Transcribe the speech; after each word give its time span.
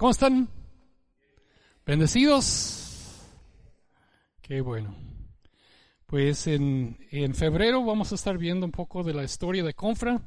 ¿Cómo 0.00 0.12
están? 0.12 0.48
¿Bendecidos? 1.84 3.20
Qué 4.40 4.62
bueno. 4.62 4.96
Pues 6.06 6.46
en, 6.46 6.96
en, 7.10 7.34
febrero 7.34 7.84
vamos 7.84 8.10
a 8.10 8.14
estar 8.14 8.38
viendo 8.38 8.64
un 8.64 8.72
poco 8.72 9.02
de 9.02 9.12
la 9.12 9.24
historia 9.24 9.62
de 9.62 9.74
Confra, 9.74 10.22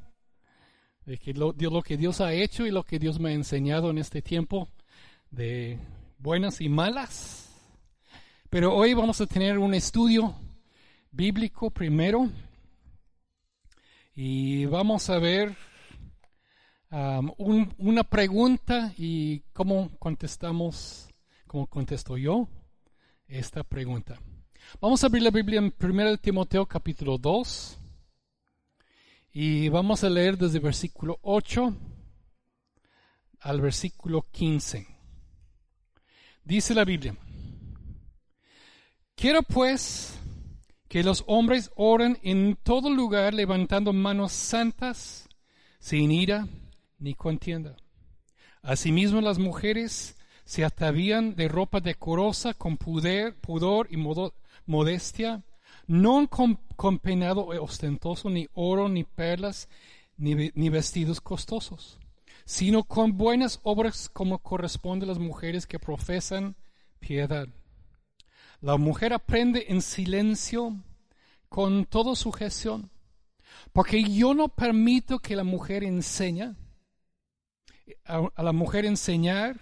de, 1.08 1.18
que 1.18 1.34
lo, 1.34 1.54
de 1.54 1.72
lo 1.72 1.82
que 1.82 1.98
Dios 1.98 2.22
ha 2.22 2.34
hecho 2.34 2.68
y 2.68 2.70
lo 2.70 2.84
que 2.84 3.00
Dios 3.00 3.20
me 3.20 3.32
ha 3.32 3.34
enseñado 3.34 3.90
en 3.90 3.98
este 3.98 4.22
tiempo, 4.22 4.70
de 5.32 5.80
buenas 6.20 6.62
y 6.62 6.70
malas. 6.70 7.52
Pero 8.52 8.76
hoy 8.76 8.94
vamos 8.94 9.22
a 9.22 9.26
tener 9.26 9.58
un 9.58 9.74
estudio 9.74 10.36
bíblico 11.10 11.72
primero 11.72 12.30
y 14.14 14.66
vamos 14.66 15.10
a 15.10 15.18
ver 15.18 15.58
una 16.94 18.04
pregunta 18.04 18.94
y 18.98 19.40
cómo 19.52 19.90
contestamos, 19.98 21.10
cómo 21.48 21.66
contesto 21.66 22.18
yo 22.18 22.48
esta 23.28 23.64
pregunta. 23.64 24.20
Vamos 24.80 25.04
a 25.04 25.08
abrir 25.08 25.24
la 25.24 25.32
Biblia 25.32 25.60
en 25.60 25.74
1 25.80 26.18
Timoteo 26.18 26.68
capítulo 26.68 27.18
2 27.18 27.80
y 29.32 29.70
vamos 29.70 30.04
a 30.04 30.10
leer 30.10 30.38
desde 30.38 30.60
versículo 30.60 31.18
8 31.24 31.76
al 33.40 33.62
versículo 33.62 34.28
15. 34.32 34.86
Dice 36.44 36.76
la 36.76 36.86
Biblia, 36.86 37.16
quiero 39.16 39.42
pues 39.42 40.20
que 40.88 41.04
los 41.04 41.24
hombres 41.26 41.72
oren 41.76 42.20
en 42.22 42.56
todo 42.62 42.92
lugar 42.92 43.34
levantando 43.34 43.94
manos 43.94 44.32
santas, 44.32 45.28
sin 45.80 46.12
ira 46.12 46.48
ni 47.04 47.14
contienda. 47.14 47.76
Asimismo 48.62 49.20
las 49.20 49.38
mujeres 49.38 50.16
se 50.46 50.64
atavían 50.64 51.36
de 51.36 51.50
ropa 51.50 51.82
decorosa 51.82 52.54
con 52.54 52.78
pudor 52.78 53.88
y 53.92 53.98
modestia, 54.66 55.44
no 55.86 56.28
con, 56.30 56.60
con, 56.78 57.00
peinado 57.00 57.48
ostentoso, 57.62 58.30
ni 58.30 58.48
oro, 58.54 58.88
ni 58.88 59.04
perlas, 59.04 59.68
ni, 60.16 60.52
ni 60.56 60.70
vestidos 60.70 61.20
costosos, 61.20 62.00
sino 62.46 62.84
con 62.84 63.18
buenas 63.18 63.60
obras 63.64 64.08
como 64.08 64.40
corresponde 64.40 65.06
a 65.06 65.10
las 65.10 65.20
mujeres 65.20 65.68
que 65.68 65.80
profesan 65.80 66.56
piedad. 67.00 67.48
La 68.62 68.78
mujer 68.78 69.12
aprende 69.12 69.66
en 69.68 69.82
silencio 69.82 70.78
con 71.50 71.84
toda 71.84 72.16
sujeción, 72.16 72.92
porque 73.74 74.04
yo 74.04 74.34
no 74.34 74.48
permito 74.48 75.20
que 75.20 75.36
la 75.36 75.44
mujer 75.44 75.84
enseñe, 75.84 76.56
a, 78.06 78.42
la 78.42 78.52
mujer 78.52 78.86
enseñar, 78.86 79.60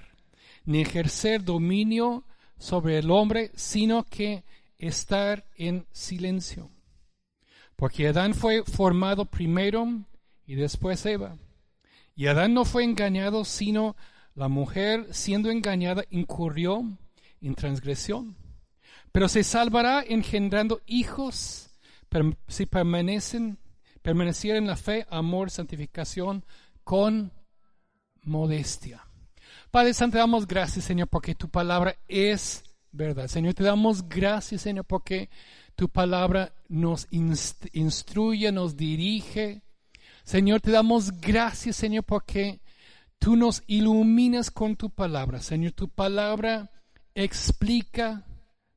ni 0.65 0.81
ejercer 0.81 1.43
dominio 1.43 2.25
sobre 2.57 2.99
el 2.99 3.09
hombre, 3.11 3.51
sino 3.55 4.03
que 4.03 4.43
estar 4.77 5.45
en 5.55 5.85
silencio. 5.91 6.69
Porque 7.75 8.07
Adán 8.07 8.33
fue 8.33 8.63
formado 8.63 9.25
primero 9.25 9.87
y 10.45 10.55
después 10.55 11.05
Eva. 11.05 11.37
Y 12.15 12.27
Adán 12.27 12.53
no 12.53 12.65
fue 12.65 12.83
engañado, 12.83 13.45
sino 13.45 13.95
la 14.35 14.47
mujer, 14.47 15.07
siendo 15.13 15.49
engañada, 15.49 16.03
incurrió 16.09 16.83
en 17.41 17.55
transgresión 17.55 18.35
pero 19.11 19.27
se 19.27 19.43
salvará 19.43 20.03
engendrando 20.07 20.81
hijos 20.85 21.69
si 22.47 22.65
permanecen, 22.65 23.57
permanecieran 24.01 24.63
en 24.63 24.67
la 24.67 24.75
fe, 24.75 25.05
amor, 25.09 25.49
santificación 25.49 26.45
con 26.83 27.31
modestia. 28.23 29.05
Padre 29.71 29.93
Santo, 29.93 30.13
te 30.13 30.19
damos 30.19 30.47
gracias, 30.47 30.85
Señor, 30.85 31.07
porque 31.07 31.35
tu 31.35 31.49
palabra 31.49 31.95
es 32.07 32.63
verdad. 32.91 33.27
Señor, 33.27 33.53
te 33.53 33.63
damos 33.63 34.07
gracias, 34.07 34.61
Señor, 34.61 34.85
porque 34.85 35.29
tu 35.75 35.89
palabra 35.89 36.53
nos 36.67 37.07
instruye, 37.11 38.51
nos 38.51 38.75
dirige. 38.75 39.63
Señor, 40.23 40.61
te 40.61 40.71
damos 40.71 41.11
gracias, 41.19 41.75
Señor, 41.75 42.03
porque 42.03 42.61
tú 43.17 43.35
nos 43.35 43.63
iluminas 43.67 44.51
con 44.51 44.75
tu 44.75 44.89
palabra. 44.89 45.41
Señor, 45.41 45.71
tu 45.71 45.89
palabra 45.89 46.71
explica, 47.15 48.25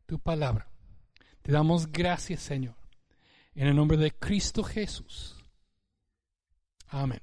tu 0.06 0.18
palabra. 0.18 0.68
Te 1.42 1.52
damos 1.52 1.90
gracias, 1.90 2.40
Señor, 2.40 2.76
en 3.54 3.66
el 3.68 3.76
nombre 3.76 3.96
de 3.96 4.12
Cristo 4.12 4.62
Jesús. 4.62 5.36
Amén. 6.88 7.20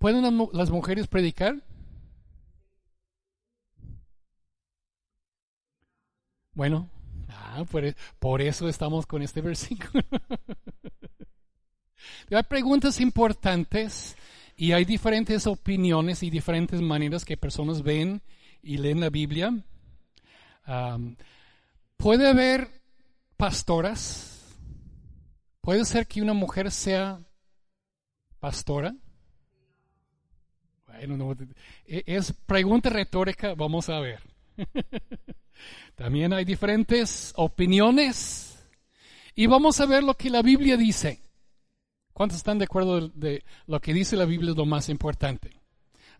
¿Pueden 0.00 0.48
las 0.52 0.70
mujeres 0.70 1.06
predicar? 1.06 1.62
Bueno, 6.54 6.90
ah, 7.28 7.64
por, 7.70 7.94
por, 8.18 8.42
eso 8.42 8.68
estamos 8.68 9.06
con 9.06 9.22
este 9.22 9.40
versículo. 9.40 10.02
hay 12.30 12.42
preguntas 12.48 13.00
importantes 13.00 14.16
y 14.56 14.72
hay 14.72 14.84
diferentes 14.84 15.46
opiniones 15.46 16.24
y 16.24 16.30
diferentes 16.30 16.80
maneras 16.80 17.24
que 17.24 17.36
personas 17.36 17.82
ven 17.82 18.20
y 18.62 18.78
leen 18.78 19.00
la 19.00 19.10
Biblia 19.10 19.52
puede 21.96 22.28
haber 22.28 22.82
pastoras. 23.36 24.56
Puede 25.60 25.84
ser 25.84 26.06
que 26.06 26.22
una 26.22 26.32
mujer 26.32 26.70
sea 26.70 27.20
pastora. 28.38 28.94
E, 31.86 32.04
es 32.06 32.32
pregunta 32.46 32.90
retórica, 32.90 33.54
vamos 33.54 33.88
a 33.88 34.00
ver. 34.00 34.20
También 35.94 36.32
hay 36.32 36.44
diferentes 36.44 37.32
opiniones 37.36 38.58
y 39.34 39.46
vamos 39.46 39.80
a 39.80 39.86
ver 39.86 40.02
lo 40.02 40.14
que 40.14 40.30
la 40.30 40.42
Biblia 40.42 40.76
dice. 40.76 41.20
¿Cuántos 42.12 42.38
están 42.38 42.58
de 42.58 42.64
acuerdo 42.64 43.08
de 43.08 43.44
lo 43.66 43.80
que 43.80 43.94
dice 43.94 44.16
la 44.16 44.26
Biblia 44.26 44.50
es 44.50 44.56
lo 44.56 44.66
más 44.66 44.88
importante? 44.88 45.56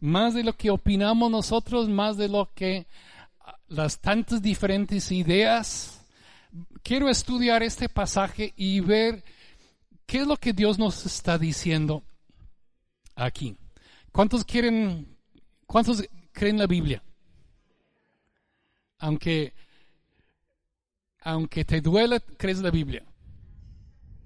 Más 0.01 0.33
de 0.35 0.45
lo 0.45 0.55
que 0.55 0.71
opinamos 0.71 1.31
nosotros, 1.31 1.89
más 1.89 2.17
de 2.17 2.29
lo 2.29 2.51
que 2.55 2.87
las 3.69 4.01
tantas 4.01 4.41
diferentes 4.41 5.13
ideas, 5.13 6.07
quiero 6.83 7.09
estudiar 7.09 7.63
este 7.63 7.89
pasaje 7.89 8.55
y 8.57 8.81
ver 8.81 9.23
qué 10.07 10.19
es 10.19 10.27
lo 10.27 10.37
que 10.37 10.53
Dios 10.53 10.79
nos 10.79 11.05
está 11.05 11.39
diciendo 11.39 12.03
aquí. 13.15 13.57
¿Cuántos 14.13 14.45
quieren, 14.45 15.17
cuántos 15.67 16.03
creen 16.33 16.59
la 16.59 16.67
Biblia? 16.67 17.03
Aunque, 18.99 19.55
aunque 21.21 21.65
te 21.65 21.81
duela, 21.81 22.21
crees 22.21 22.61
la 22.61 22.71
Biblia. 22.71 23.05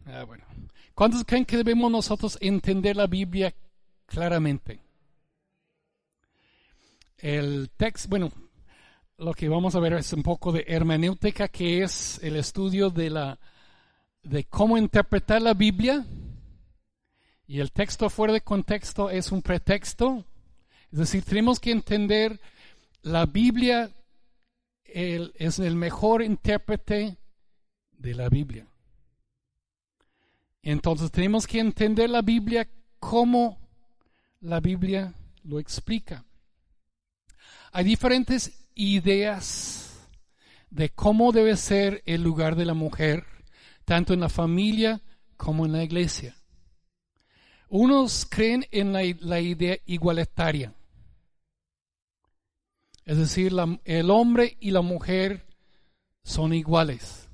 Ah, 0.07 0.25
bueno. 0.25 0.45
¿Cuántos 0.95 1.25
creen 1.25 1.45
que 1.45 1.57
debemos 1.57 1.91
nosotros 1.91 2.39
entender 2.41 2.97
la 2.97 3.07
Biblia 3.07 3.55
claramente? 4.07 4.81
El 7.19 7.71
texto, 7.77 8.09
bueno, 8.09 8.31
lo 9.19 9.35
que 9.35 9.49
vamos 9.49 9.75
a 9.75 9.81
ver 9.81 9.95
es 9.95 10.13
un 10.13 10.23
poco 10.23 10.53
de 10.53 10.65
hermenéutica, 10.69 11.49
que 11.49 11.83
es 11.83 12.21
el 12.23 12.37
estudio 12.37 12.91
de, 12.91 13.11
la, 13.11 13.39
de 14.23 14.45
cómo 14.45 14.77
interpretar 14.77 15.43
la 15.43 15.55
Biblia. 15.55 16.05
Y 17.47 17.61
el 17.61 17.73
texto 17.73 18.09
fuera 18.11 18.33
de 18.33 18.41
contexto 18.41 19.11
es 19.11 19.31
un 19.33 19.43
pretexto. 19.43 20.25
Es 20.91 20.99
decir, 20.99 21.25
tenemos 21.25 21.61
que 21.61 21.73
entender 21.73 22.41
la 23.03 23.27
Biblia 23.27 23.91
es 24.85 25.59
el 25.59 25.75
mejor 25.75 26.23
intérprete 26.23 27.17
de 27.91 28.15
la 28.15 28.29
Biblia. 28.29 28.67
Entonces 30.63 31.11
tenemos 31.11 31.47
que 31.47 31.59
entender 31.59 32.09
la 32.09 32.23
Biblia 32.23 32.69
como 32.99 33.59
la 34.41 34.61
Biblia 34.61 35.13
lo 35.43 35.59
explica. 35.59 36.25
Hay 37.73 37.85
diferentes 37.85 38.69
ideas 38.75 40.09
de 40.71 40.91
cómo 40.91 41.33
debe 41.33 41.57
ser 41.57 42.03
el 42.07 42.23
lugar 42.23 42.57
de 42.57 42.65
la 42.65 42.75
mujer, 42.75 43.25
tanto 43.85 44.15
en 44.15 44.21
la 44.21 44.29
familia 44.29 45.03
como 45.37 45.67
en 45.67 45.73
la 45.73 45.83
iglesia. 45.83 46.37
Unos 47.77 48.25
creen 48.25 48.65
en 48.71 48.93
la, 48.93 49.41
idea 49.41 49.77
igualitaria, 49.87 50.73
es 53.05 53.19
decir, 53.19 53.53
el 53.85 54.11
hombre 54.13 54.57
y 54.61 54.71
la 54.71 54.81
mujer 54.81 55.45
son 56.23 56.55
iguales. 56.55 57.29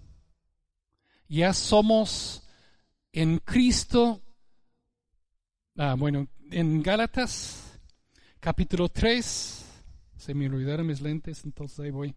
Ya 1.28 1.52
somos 1.52 2.48
en 3.12 3.36
Cristo, 3.40 4.22
ah, 5.76 5.94
bueno, 5.98 6.26
en 6.50 6.82
Gálatas 6.82 7.78
capítulo 8.40 8.88
3, 8.88 9.66
se 10.16 10.32
me 10.32 10.46
olvidaron 10.46 10.86
mis 10.86 11.02
lentes, 11.02 11.44
entonces 11.44 11.80
ahí 11.80 11.90
voy. 11.90 12.14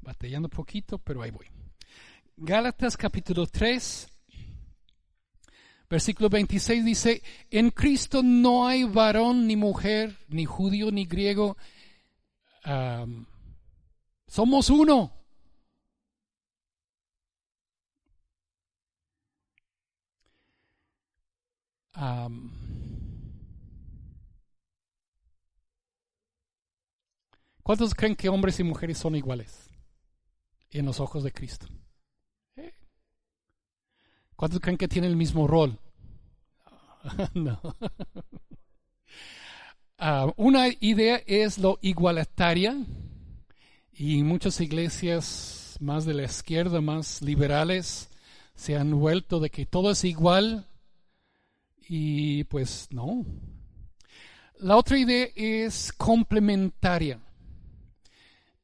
Batallando 0.00 0.48
poquito, 0.48 0.98
pero 0.98 1.22
ahí 1.22 1.32
voy. 1.32 1.48
Gálatas 2.36 2.96
capítulo 2.96 3.48
3, 3.48 4.06
Versículo 5.90 6.28
26 6.28 6.84
dice, 6.84 7.22
en 7.50 7.70
Cristo 7.70 8.22
no 8.22 8.66
hay 8.66 8.84
varón 8.84 9.46
ni 9.46 9.56
mujer, 9.56 10.18
ni 10.28 10.44
judío 10.44 10.90
ni 10.90 11.06
griego. 11.06 11.56
somos 14.26 14.68
uno. 14.70 15.12
¿Cuántos 27.62 27.94
creen 27.94 28.14
que 28.14 28.28
hombres 28.28 28.60
y 28.60 28.64
mujeres 28.64 28.98
son 28.98 29.16
iguales 29.16 29.68
en 30.70 30.86
los 30.86 31.00
ojos 31.00 31.24
de 31.24 31.32
Cristo? 31.32 31.66
¿Cuántos 34.38 34.60
creen 34.60 34.78
que 34.78 34.86
tienen 34.86 35.10
el 35.10 35.16
mismo 35.16 35.48
rol? 35.48 35.76
no. 37.34 37.60
Ah, 40.00 40.32
una 40.36 40.68
idea 40.78 41.20
es 41.26 41.58
lo 41.58 41.80
igualitaria 41.82 42.76
y 43.92 44.22
muchas 44.22 44.60
iglesias 44.60 45.76
más 45.80 46.04
de 46.04 46.14
la 46.14 46.22
izquierda, 46.22 46.80
más 46.80 47.20
liberales, 47.20 48.08
se 48.54 48.76
han 48.76 48.92
vuelto 48.92 49.40
de 49.40 49.50
que 49.50 49.66
todo 49.66 49.90
es 49.90 50.04
igual 50.04 50.68
y 51.88 52.44
pues 52.44 52.86
no. 52.92 53.26
La 54.58 54.76
otra 54.76 55.00
idea 55.00 55.26
es 55.34 55.92
complementaria. 55.92 57.18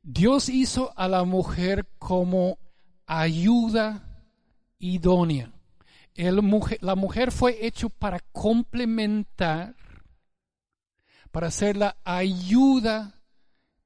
Dios 0.05 0.49
hizo 0.49 0.97
a 0.97 1.09
la 1.09 1.25
mujer 1.25 1.85
como 1.99 2.59
ayuda 3.06 4.23
idónea. 4.79 5.54
La 6.14 6.94
mujer 6.94 7.32
fue 7.32 7.66
hecho 7.66 7.90
para 7.90 8.20
complementar, 8.32 9.75
para 11.31 11.50
ser 11.50 11.76
la 11.76 11.96
ayuda 12.05 13.20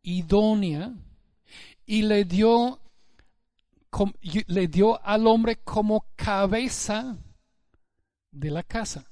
idónea 0.02 0.92
y 1.86 2.02
le 2.02 2.24
dio, 2.24 2.80
le 4.46 4.68
dio 4.68 5.02
al 5.04 5.26
hombre 5.26 5.56
como 5.56 6.04
cabeza 6.16 7.16
de 8.30 8.50
la 8.50 8.62
casa. 8.62 9.08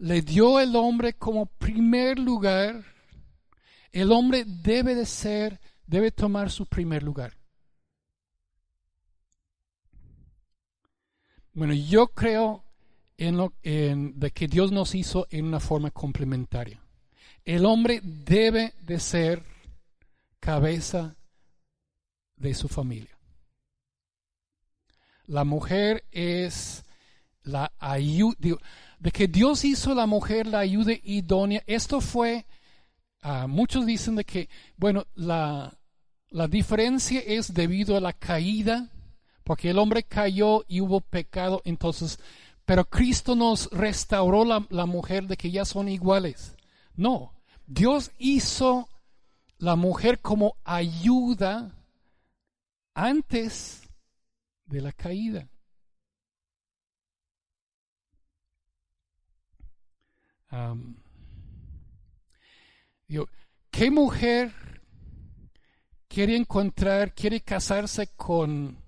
le 0.00 0.22
dio 0.22 0.58
el 0.58 0.74
hombre 0.76 1.12
como 1.12 1.46
primer 1.46 2.18
lugar, 2.18 2.84
el 3.92 4.10
hombre 4.12 4.44
debe 4.46 4.94
de 4.94 5.04
ser, 5.04 5.60
debe 5.86 6.10
tomar 6.10 6.50
su 6.50 6.64
primer 6.66 7.02
lugar. 7.02 7.39
Bueno, 11.52 11.74
yo 11.74 12.08
creo 12.08 12.64
en 13.18 13.36
lo 13.36 13.52
en, 13.62 14.18
que 14.32 14.46
Dios 14.46 14.72
nos 14.72 14.94
hizo 14.94 15.26
en 15.30 15.46
una 15.46 15.60
forma 15.60 15.90
complementaria. 15.90 16.80
El 17.44 17.66
hombre 17.66 18.00
debe 18.02 18.74
de 18.82 19.00
ser 19.00 19.44
cabeza 20.38 21.16
de 22.36 22.54
su 22.54 22.68
familia. 22.68 23.16
La 25.26 25.44
mujer 25.44 26.04
es 26.10 26.84
la 27.42 27.72
ayuda 27.78 28.36
de 28.98 29.10
que 29.10 29.28
Dios 29.28 29.64
hizo 29.64 29.94
la 29.94 30.06
mujer 30.06 30.46
la 30.46 30.60
ayuda 30.60 30.92
idónea. 31.02 31.62
Esto 31.66 32.00
fue, 32.00 32.46
ah, 33.22 33.46
muchos 33.46 33.86
dicen 33.86 34.16
de 34.16 34.24
que, 34.24 34.48
bueno, 34.76 35.06
la, 35.14 35.78
la 36.28 36.48
diferencia 36.48 37.20
es 37.20 37.52
debido 37.52 37.96
a 37.96 38.00
la 38.00 38.12
caída, 38.12 38.90
porque 39.44 39.70
el 39.70 39.78
hombre 39.78 40.02
cayó 40.02 40.64
y 40.68 40.80
hubo 40.80 41.00
pecado, 41.00 41.62
entonces, 41.64 42.18
pero 42.64 42.84
Cristo 42.84 43.34
nos 43.34 43.70
restauró 43.70 44.44
la, 44.44 44.86
mujer 44.86 45.26
de 45.26 45.36
que 45.36 45.50
ya 45.50 45.64
son 45.64 45.88
iguales. 45.88 46.56
No, 46.94 47.32
Dios 47.66 48.12
hizo 48.18 48.88
la 49.58 49.76
mujer 49.76 50.20
como 50.20 50.56
ayuda 50.64 51.74
antes 52.94 53.82
de 54.66 54.80
la 54.80 54.92
caída. 54.92 55.48
¿Qué 63.70 63.90
mujer 63.90 64.52
quiere 66.06 66.36
encontrar, 66.36 67.14
quiere 67.14 67.40
casarse 67.40 68.08
con 68.08 68.79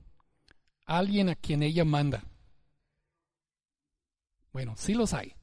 alguien 0.84 1.28
a 1.28 1.34
quien 1.34 1.62
ella 1.62 1.84
manda? 1.84 2.24
Bueno, 4.52 4.74
sí 4.76 4.94
los 4.94 5.14
hay. 5.14 5.34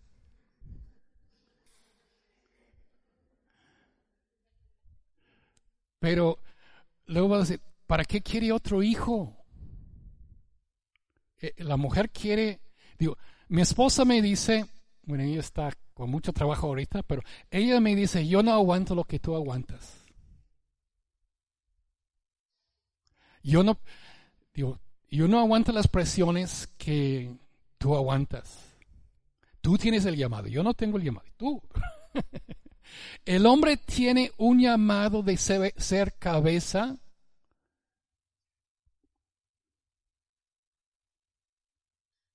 Pero 5.99 6.39
luego 7.07 7.29
va 7.29 7.37
a 7.37 7.39
decir, 7.39 7.59
¿para 7.87 8.05
qué 8.05 8.21
quiere 8.21 8.51
otro 8.51 8.81
hijo? 8.83 9.35
Eh, 11.41 11.53
la 11.57 11.77
mujer 11.77 12.09
quiere, 12.09 12.61
digo, 12.97 13.17
mi 13.49 13.61
esposa 13.61 14.05
me 14.05 14.21
dice, 14.21 14.65
bueno, 15.03 15.23
ella 15.23 15.39
está 15.39 15.71
con 15.93 16.09
mucho 16.09 16.31
trabajo 16.31 16.67
ahorita, 16.67 17.03
pero 17.03 17.21
ella 17.51 17.79
me 17.79 17.95
dice, 17.95 18.27
yo 18.27 18.43
no 18.43 18.53
aguanto 18.53 18.95
lo 18.95 19.03
que 19.03 19.19
tú 19.19 19.35
aguantas. 19.35 20.05
Yo 23.41 23.63
no, 23.63 23.79
digo, 24.53 24.79
yo 25.09 25.27
no 25.27 25.39
aguanto 25.39 25.71
las 25.71 25.87
presiones 25.87 26.67
que 26.77 27.35
tú 27.77 27.95
aguantas. 27.95 28.65
Tú 29.61 29.77
tienes 29.77 30.05
el 30.05 30.15
llamado, 30.15 30.47
yo 30.47 30.63
no 30.63 30.73
tengo 30.73 30.97
el 30.97 31.03
llamado, 31.03 31.27
tú. 31.37 31.61
el 33.25 33.45
hombre 33.45 33.77
tiene 33.77 34.31
un 34.37 34.59
llamado 34.59 35.21
de 35.21 35.37
ser 35.37 36.13
cabeza 36.17 36.97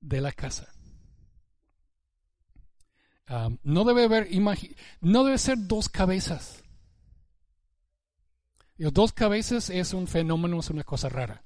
de 0.00 0.20
la 0.20 0.32
casa 0.32 0.74
no 3.62 3.84
debe 3.84 4.04
haber 4.04 4.28
no 5.00 5.24
debe 5.24 5.38
ser 5.38 5.56
dos 5.58 5.88
cabezas. 5.88 6.62
dos 8.76 9.12
cabezas 9.12 9.70
es 9.70 9.94
un 9.94 10.06
fenómeno, 10.06 10.60
es 10.60 10.70
una 10.70 10.84
cosa 10.84 11.08
rara. 11.08 11.42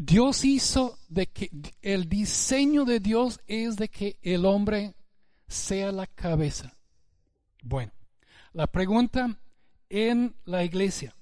Dios 0.00 0.44
hizo 0.44 0.96
de 1.08 1.26
que 1.26 1.50
el 1.82 2.08
diseño 2.08 2.84
de 2.84 3.00
Dios 3.00 3.40
es 3.48 3.74
de 3.74 3.88
que 3.88 4.16
el 4.22 4.44
hombre 4.44 4.94
sea 5.48 5.90
la 5.90 6.06
cabeza. 6.06 6.72
Bueno, 7.64 7.90
la 8.52 8.68
pregunta 8.68 9.36
en 9.88 10.36
la 10.44 10.62
iglesia. 10.62 11.12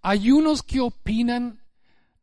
hay 0.00 0.30
unos 0.30 0.62
que 0.62 0.80
opinan 0.80 1.60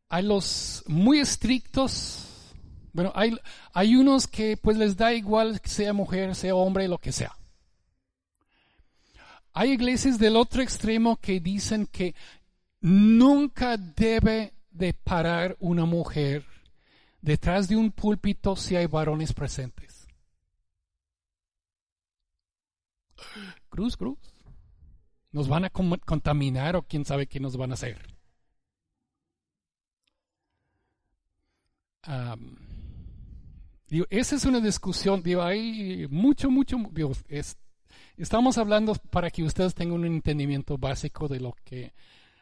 hay 0.08 0.24
los 0.24 0.82
muy 0.88 1.20
estrictos. 1.20 2.52
Bueno, 2.92 3.12
hay, 3.14 3.36
hay 3.74 3.94
unos 3.94 4.26
que 4.26 4.56
pues 4.56 4.76
les 4.76 4.96
da 4.96 5.12
igual 5.12 5.60
sea 5.64 5.92
mujer, 5.92 6.34
sea 6.34 6.56
hombre, 6.56 6.88
lo 6.88 6.98
que 6.98 7.12
sea. 7.12 7.36
Hay 9.52 9.70
iglesias 9.70 10.18
del 10.18 10.34
otro 10.34 10.62
extremo 10.62 11.16
que 11.16 11.38
dicen 11.38 11.86
que 11.86 12.14
nunca 12.80 13.76
debe 13.76 14.54
de 14.70 14.92
parar 14.92 15.56
una 15.60 15.84
mujer 15.84 16.44
detrás 17.20 17.68
de 17.68 17.76
un 17.76 17.90
púlpito 17.90 18.56
si 18.56 18.76
hay 18.76 18.86
varones 18.86 19.32
presentes. 19.32 20.06
Cruz, 23.68 23.96
cruz. 23.96 24.18
Nos 25.32 25.48
van 25.48 25.64
a 25.64 25.70
contaminar 25.70 26.76
o 26.76 26.82
quién 26.82 27.04
sabe 27.04 27.26
qué 27.26 27.40
nos 27.40 27.56
van 27.56 27.72
a 27.72 27.74
hacer. 27.74 28.16
esa 34.10 34.36
es 34.36 34.44
una 34.44 34.60
discusión, 34.60 35.22
digo, 35.22 35.42
hay 35.42 36.06
mucho, 36.08 36.50
mucho, 36.50 36.76
estamos 38.16 38.58
hablando 38.58 38.94
para 39.10 39.30
que 39.30 39.42
ustedes 39.42 39.74
tengan 39.74 40.00
un 40.00 40.06
entendimiento 40.06 40.78
básico 40.78 41.28
de 41.28 41.40
lo 41.40 41.54
que, 41.64 41.92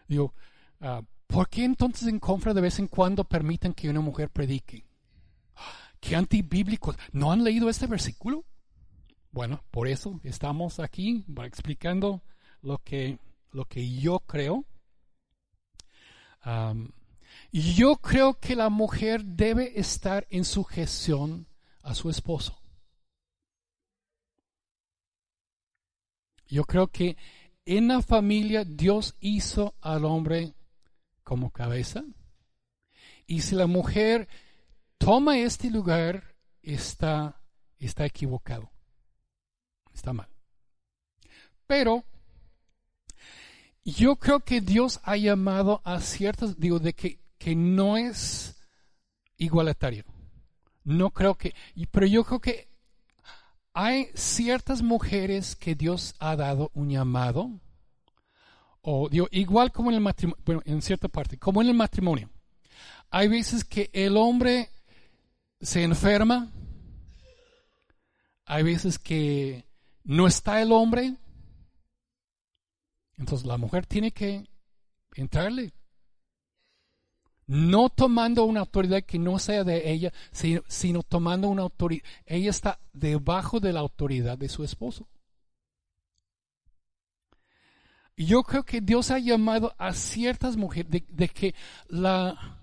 digo, 0.07 0.35
ah, 0.81 1.03
¿por 1.27 1.49
qué 1.49 1.65
entonces 1.65 2.09
en 2.09 2.19
contra 2.19 2.55
de 2.55 2.61
vez 2.61 2.79
en 2.79 2.89
cuando 2.89 3.25
permiten 3.25 3.73
que 3.73 3.89
una 3.89 4.01
mujer 4.01 4.31
predique? 4.31 4.87
¿Qué 6.01 6.17
antibíblicos? 6.17 6.97
¿No 7.13 7.33
han 7.33 7.45
leído 7.45 7.69
este 7.69 7.87
versículo? 7.87 8.45
Bueno, 9.31 9.65
por 9.71 9.89
eso 9.89 10.21
estamos 10.23 10.79
aquí 10.79 11.25
explicando 11.43 12.23
lo 12.61 12.79
que, 12.79 13.19
lo 13.53 13.65
que 13.65 13.91
yo 13.99 14.21
creo. 14.21 14.65
Yo 17.51 17.97
creo 17.97 18.39
que 18.39 18.55
la 18.55 18.69
mujer 18.69 19.25
debe 19.25 19.81
estar 19.81 20.27
en 20.31 20.45
sujeción 20.45 21.47
a 21.83 21.95
su 21.95 22.11
esposo. 22.11 22.61
Yo 26.47 26.65
creo 26.65 26.89
que 26.89 27.17
en 27.67 27.89
la 27.89 28.03
familia 28.03 28.65
Dios 28.65 29.17
hizo 29.21 29.75
al 29.81 30.05
hombre 30.05 30.55
como 31.23 31.51
cabeza. 31.51 32.05
Y 33.27 33.41
si 33.41 33.55
la 33.55 33.67
mujer 33.67 34.29
toma 34.99 35.39
este 35.39 35.71
lugar, 35.71 36.35
está, 36.63 37.41
está 37.79 38.05
equivocado. 38.05 38.71
Está 39.93 40.13
mal. 40.13 40.29
Pero 41.67 42.05
yo 43.85 44.17
creo 44.17 44.41
que 44.41 44.61
Dios 44.61 45.01
ha 45.03 45.17
llamado 45.17 45.81
a 45.85 46.01
ciertas, 46.01 46.59
digo, 46.59 46.79
de 46.79 46.95
que, 46.95 47.21
que 47.39 47.55
no 47.55 47.97
es 47.97 48.61
igualitario. 49.37 50.05
No 50.85 51.11
creo 51.11 51.35
que, 51.37 51.55
pero 51.91 52.07
yo 52.07 52.25
creo 52.25 52.41
que 52.41 52.74
hay 53.75 54.09
ciertas 54.15 54.83
mujeres 54.83 55.57
que 55.57 55.75
Dios 55.75 56.15
ha 56.21 56.37
dado 56.37 56.71
un 56.75 56.89
llamado, 56.91 57.51
o 58.81 59.09
digo, 59.09 59.27
igual 59.33 59.73
como 59.73 59.91
en 59.91 59.97
el 59.97 60.01
matrimonio, 60.01 60.41
bueno, 60.47 60.63
en 60.65 60.81
cierta 60.81 61.09
parte, 61.09 61.37
como 61.39 61.61
en 61.61 61.69
el 61.69 61.75
matrimonio. 61.75 62.31
Hay 63.11 63.27
veces 63.29 63.65
que 63.65 63.91
el 63.93 64.17
hombre 64.17 64.71
se 65.61 65.83
enferma, 65.83 66.53
hay 68.45 68.63
veces 68.63 68.99
que 68.99 69.65
no 70.05 70.29
está 70.29 70.63
el 70.63 70.71
hombre, 70.71 71.17
entonces 73.17 73.45
la 73.47 73.57
mujer 73.57 73.87
tiene 73.87 74.13
que 74.13 74.47
entrarle. 75.17 75.73
No 77.47 77.91
tomando 77.91 78.45
una 78.45 78.61
autoridad 78.61 79.03
que 79.03 79.19
no 79.19 79.39
sea 79.39 79.65
de 79.65 79.91
ella, 79.91 80.13
sino, 80.69 81.03
tomando 81.03 81.49
una 81.49 81.63
autoridad. 81.63 82.05
Ella 82.25 82.51
está 82.51 82.79
debajo 82.93 83.61
de 83.61 83.73
la 83.73 83.81
autoridad 83.81 84.39
de 84.39 84.49
su 84.49 84.65
esposo. 84.65 85.07
Yo 88.17 88.45
creo 88.45 88.65
que 88.65 88.81
Dios 88.81 89.11
ha 89.11 89.19
llamado 89.19 89.75
a 89.77 89.93
ciertas 89.93 90.57
mujeres 90.57 90.91
de, 90.91 91.05
de 91.09 91.29
que 91.29 91.55
la, 91.89 92.59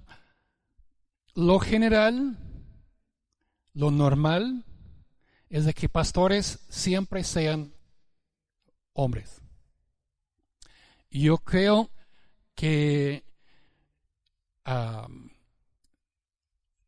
lo 1.36 1.60
general, 1.60 2.38
lo 3.74 3.92
normal, 3.92 4.64
es 5.50 5.66
de 5.66 5.74
que 5.74 5.90
pastores 5.90 6.60
siempre 6.70 7.24
sean 7.24 7.74
hombres. 8.94 9.42
Yo 11.10 11.38
creo 11.40 11.90
que 12.56 13.26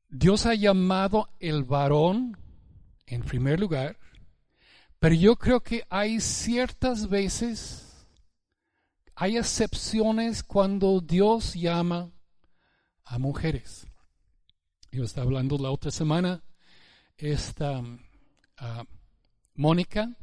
Dios 0.09 0.45
ha 0.45 0.53
llamado 0.55 1.29
el 1.39 1.63
varón 1.63 2.37
en 3.05 3.21
primer 3.23 3.59
lugar, 3.59 3.97
pero 4.99 5.15
yo 5.15 5.35
creo 5.35 5.61
que 5.61 5.83
hay 5.89 6.21
ciertas 6.21 7.09
veces, 7.09 8.07
hay 9.15 9.37
excepciones 9.37 10.43
cuando 10.43 11.01
Dios 11.01 11.55
llama 11.55 12.11
a 13.03 13.19
mujeres. 13.19 13.85
Yo 14.91 15.03
estaba 15.03 15.25
hablando 15.25 15.57
la 15.57 15.71
otra 15.71 15.91
semana, 15.91 16.43
esta 17.17 17.81
Mónica, 19.55 20.15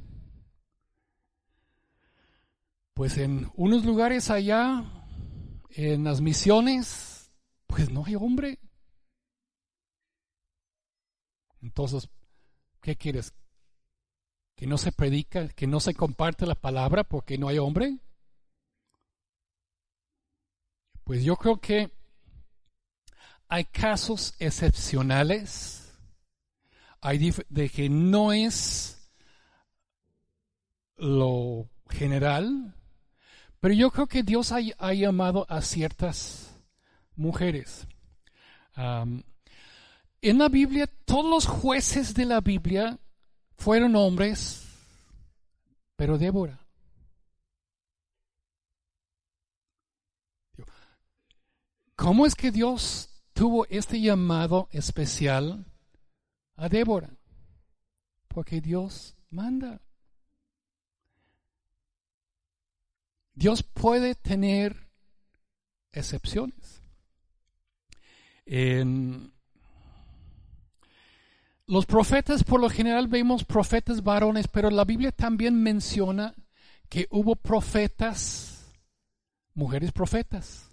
pues 2.94 3.18
en 3.18 3.50
unos 3.54 3.84
lugares 3.84 4.30
allá, 4.30 4.84
en 5.70 6.04
las 6.04 6.20
misiones, 6.20 7.09
pues 7.70 7.88
no 7.88 8.04
hay 8.04 8.16
hombre. 8.16 8.58
Entonces, 11.62 12.08
¿qué 12.80 12.96
quieres? 12.96 13.32
¿Que 14.56 14.66
no 14.66 14.76
se 14.76 14.92
predica, 14.92 15.48
que 15.48 15.66
no 15.66 15.78
se 15.78 15.94
comparte 15.94 16.46
la 16.46 16.56
palabra 16.56 17.04
porque 17.04 17.38
no 17.38 17.48
hay 17.48 17.58
hombre? 17.58 17.98
Pues 21.04 21.22
yo 21.22 21.36
creo 21.36 21.60
que 21.60 21.90
hay 23.48 23.64
casos 23.64 24.34
excepcionales, 24.38 25.92
hay 27.00 27.32
de 27.48 27.68
que 27.68 27.88
no 27.88 28.32
es 28.32 29.10
lo 30.96 31.68
general, 31.88 32.74
pero 33.60 33.74
yo 33.74 33.90
creo 33.90 34.06
que 34.06 34.22
Dios 34.22 34.52
ha, 34.52 34.92
llamado 34.92 35.46
a 35.48 35.62
ciertas 35.62 36.49
mujeres. 37.16 37.86
en 38.76 40.38
la 40.38 40.48
Biblia, 40.48 40.86
todos 41.04 41.30
los 41.30 41.46
jueces 41.46 42.14
de 42.14 42.24
la 42.24 42.40
Biblia 42.40 42.98
fueron 43.56 43.96
hombres, 43.96 44.66
pero 45.96 46.18
Débora. 46.18 46.58
¿Cómo 52.00 52.24
es 52.24 52.34
que 52.34 52.50
Dios 52.50 53.10
tuvo 53.34 53.66
este 53.66 54.00
llamado 54.00 54.68
especial 54.72 55.66
a 56.56 56.68
Débora? 56.70 57.10
Porque 58.28 58.62
Dios 58.62 59.14
manda. 59.28 59.82
Dios 63.34 63.62
puede 63.62 64.14
tener 64.14 64.90
excepciones. 65.92 66.79
Los 71.66 71.86
profetas, 71.86 72.42
por 72.42 72.60
lo 72.60 72.68
general 72.68 73.06
vemos 73.06 73.44
profetas 73.44 74.02
varones, 74.02 74.48
pero 74.48 74.70
la 74.70 74.84
Biblia 74.84 75.12
también 75.12 75.62
menciona 75.62 76.34
que 76.88 77.06
hubo 77.10 77.36
profetas, 77.36 78.72
mujeres 79.54 79.92
profetas. 79.92 80.68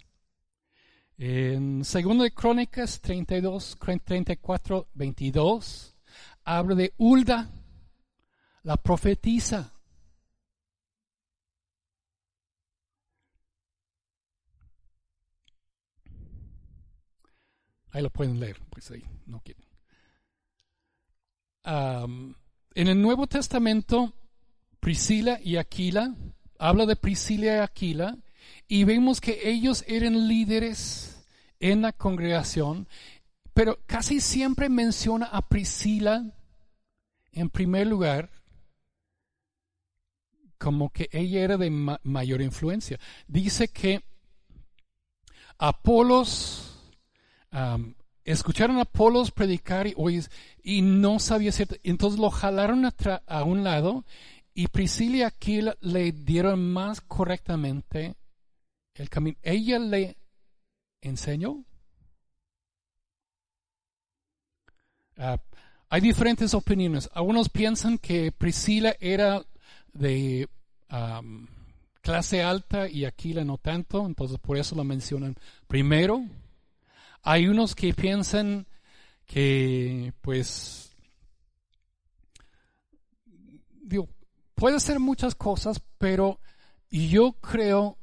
En 1.16 1.78
2 1.80 1.92
de 1.92 2.32
Crónicas 2.32 3.00
32, 3.00 3.76
34, 4.04 4.88
22, 4.94 5.96
habla 6.44 6.74
de 6.74 6.92
Ulda, 6.96 7.48
la 8.62 8.76
profetisa. 8.76 9.72
Ahí 17.98 18.04
lo 18.04 18.10
pueden 18.10 18.38
leer, 18.38 18.60
pues 18.70 18.92
ahí 18.92 19.02
no 19.26 19.40
quieren. 19.40 19.64
en 21.64 22.86
el 22.86 23.02
Nuevo 23.02 23.26
Testamento, 23.26 24.12
Priscila 24.78 25.40
y 25.42 25.56
Aquila, 25.56 26.14
habla 26.60 26.86
de 26.86 26.94
Priscila 26.94 27.46
y 27.46 27.58
Aquila, 27.58 28.16
y 28.68 28.84
vemos 28.84 29.20
que 29.20 29.50
ellos 29.50 29.84
eran 29.88 30.28
líderes 30.28 31.26
en 31.58 31.82
la 31.82 31.90
congregación, 31.90 32.86
pero 33.52 33.80
casi 33.86 34.20
siempre 34.20 34.68
menciona 34.68 35.26
a 35.26 35.48
Priscila 35.48 36.24
en 37.32 37.50
primer 37.50 37.88
lugar 37.88 38.30
como 40.56 40.90
que 40.90 41.08
ella 41.10 41.40
era 41.40 41.56
de 41.56 41.70
mayor 42.04 42.42
influencia. 42.42 43.00
Dice 43.26 43.66
que 43.66 44.04
Apolos 45.58 46.67
escucharon 48.24 48.78
a 48.78 48.82
Apolos 48.82 49.30
predicar 49.30 49.86
y, 49.86 49.94
y 50.62 50.82
no 50.82 51.18
sabía 51.18 51.52
cierto. 51.52 51.76
Entonces 51.82 52.20
lo 52.20 52.30
jalaron 52.30 52.84
a, 53.26 53.44
un 53.44 53.64
lado 53.64 54.04
y 54.54 54.68
Priscila 54.68 55.16
y 55.16 55.22
Aquila 55.22 55.76
le 55.80 56.12
dieron 56.12 56.72
más 56.72 57.00
correctamente 57.00 58.16
el 58.94 59.08
camino. 59.08 59.36
Ella 59.42 59.78
le 59.78 60.16
enseñó. 61.00 61.64
Ah, 65.16 65.38
hay 65.88 66.00
diferentes 66.00 66.54
opiniones. 66.54 67.08
Algunos 67.14 67.48
piensan 67.48 67.98
que 67.98 68.30
Priscila 68.30 68.94
era 69.00 69.42
de 69.92 70.48
clase 72.00 72.42
alta 72.42 72.88
y 72.88 73.04
Aquila 73.04 73.44
no 73.44 73.58
tanto, 73.58 74.06
entonces 74.06 74.38
por 74.38 74.56
eso 74.56 74.76
la 74.76 74.84
mencionan 74.84 75.34
primero. 75.66 76.24
Hay 77.22 77.48
unos 77.48 77.74
que 77.74 77.92
piensan 77.94 78.66
que, 79.26 80.12
pues, 80.22 80.90
digo, 83.82 84.08
puede 84.54 84.80
ser 84.80 85.00
muchas 85.00 85.34
cosas, 85.34 85.80
pero 85.98 86.40
yo 86.90 87.32
creo 87.32 87.98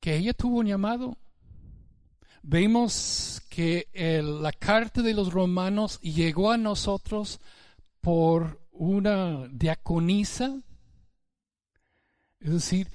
que 0.00 0.16
ella 0.16 0.32
tuvo 0.32 0.58
un 0.58 0.66
llamado. 0.66 1.16
Vemos 2.42 3.40
que 3.48 3.88
la 4.22 4.52
carta 4.52 5.02
de 5.02 5.14
los 5.14 5.32
romanos 5.32 6.00
llegó 6.00 6.50
a 6.50 6.56
nosotros 6.56 7.40
por 8.00 8.60
una 8.72 9.46
diaconisa. 9.48 10.60
Es 12.40 12.50
decir, 12.50 12.88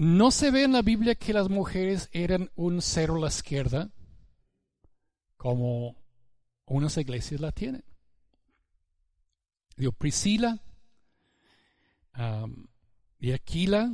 no 0.00 0.30
se 0.30 0.50
ve 0.50 0.62
en 0.62 0.72
la 0.72 0.80
Biblia 0.80 1.14
que 1.14 1.34
las 1.34 1.50
mujeres 1.50 2.08
eran 2.12 2.50
un 2.54 2.80
cero 2.80 3.16
a 3.16 3.20
la 3.20 3.28
izquierda, 3.28 3.90
como 5.36 5.94
unas 6.64 6.96
iglesias 6.96 7.38
la 7.38 7.52
tienen. 7.52 7.84
Digo, 9.76 9.92
Priscila 9.92 10.58
y 13.18 13.32
Aquila, 13.32 13.92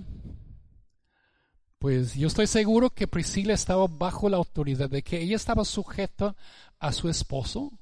pues 1.80 2.14
yo 2.14 2.28
estoy 2.28 2.46
seguro 2.46 2.90
que 2.90 3.08
Priscila 3.08 3.52
estaba 3.52 3.88
bajo 3.88 4.28
la 4.28 4.36
autoridad 4.36 4.88
de 4.88 5.02
que 5.02 5.20
ella 5.20 5.34
estaba 5.34 5.64
sujeta 5.64 6.36
a 6.78 6.92
su 6.92 7.08
esposo, 7.08 7.72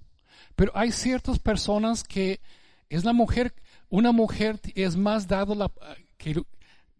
pero 0.56 0.72
hay 0.74 0.92
ciertas 0.92 1.38
personas 1.38 2.02
que 2.02 2.40
es 2.88 3.04
la 3.04 3.12
mujer, 3.12 3.54
una 3.90 4.12
mujer 4.12 4.60
es 4.74 4.96
más 4.96 5.28
dado 5.28 5.54
la, 5.54 5.70
que 6.16 6.42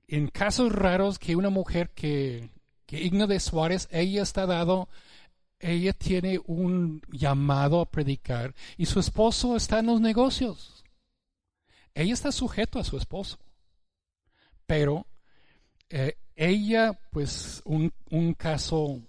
en 0.08 0.28
casos 0.28 0.73
raros 0.73 1.18
que 1.18 1.37
una 1.37 1.50
mujer 1.50 1.90
que, 1.90 2.50
Igna 2.88 3.26
de 3.26 3.40
Suárez, 3.40 3.88
ella 3.90 4.23
está 4.23 4.46
dado, 4.46 4.88
ella 5.58 5.92
tiene 5.92 6.40
un 6.46 7.02
llamado 7.11 7.80
a 7.80 7.90
predicar 7.90 8.54
y 8.76 8.87
su 8.87 9.00
esposo 9.00 9.56
está 9.56 9.80
en 9.80 9.87
los 9.87 10.00
negocios. 10.00 10.84
Ella 11.92 12.12
está 12.12 12.30
sujeto 12.30 12.78
a 12.78 12.84
su 12.84 12.96
esposo. 12.96 13.38
Pero 14.66 15.06
eh, 15.90 16.16
ella, 16.37 16.99
pues, 17.11 17.62
un, 17.64 17.92
un 18.11 18.34
caso 18.34 19.02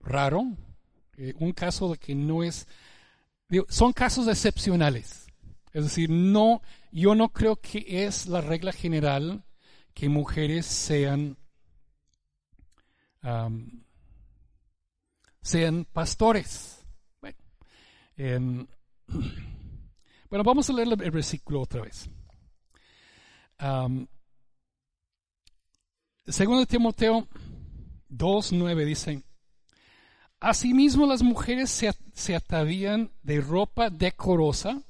raro, 0.00 0.44
eh, 1.16 1.34
un 1.38 1.52
caso 1.52 1.90
de 1.90 1.98
que 1.98 2.14
no 2.14 2.42
es, 2.42 2.66
son 3.68 3.92
casos 3.92 4.28
excepcionales. 4.28 5.26
Es 5.72 5.84
decir, 5.84 6.10
no, 6.10 6.62
yo 6.90 7.14
no 7.14 7.30
creo 7.30 7.56
que 7.56 8.04
es 8.04 8.26
la 8.26 8.40
regla 8.40 8.72
general 8.72 9.44
que 10.00 10.08
mujeres 10.08 10.64
sean, 10.64 11.36
sean 15.42 15.84
pastores. 15.92 16.82
Bueno, 20.30 20.44
vamos 20.44 20.70
a 20.70 20.72
leer 20.72 20.86
el 21.02 21.10
versículo 21.10 21.62
otra 21.62 21.82
vez. 21.82 22.08
segundo 26.24 26.64
Timoteo 26.66 27.26
2.9 28.08 28.84
dice, 28.84 29.24
Asimismo 30.38 31.04
las 31.04 31.20
mujeres 31.20 31.68
se, 31.68 31.92
se 32.12 32.36
atavían 32.36 33.10
de 33.24 33.40
ropa 33.40 33.90
decorosa, 33.90 34.80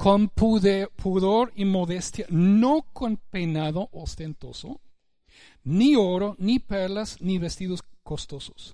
con 0.00 0.30
pudor 0.30 1.52
y 1.56 1.66
modestia, 1.66 2.24
no 2.30 2.86
con 2.90 3.18
peinado 3.18 3.90
ostentoso, 3.92 4.80
ni 5.62 5.94
oro, 5.94 6.36
ni 6.38 6.58
perlas, 6.58 7.20
ni 7.20 7.36
vestidos 7.36 7.84
costosos, 8.02 8.72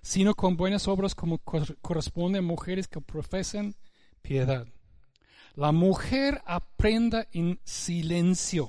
sino 0.00 0.32
con 0.36 0.56
buenas 0.56 0.86
obras 0.86 1.16
como 1.16 1.38
corresponde 1.38 2.38
a 2.38 2.42
mujeres 2.42 2.86
que 2.86 3.00
profesan 3.00 3.74
piedad. 4.22 4.64
La 5.56 5.72
mujer 5.72 6.40
aprenda 6.46 7.26
en 7.32 7.58
silencio, 7.64 8.68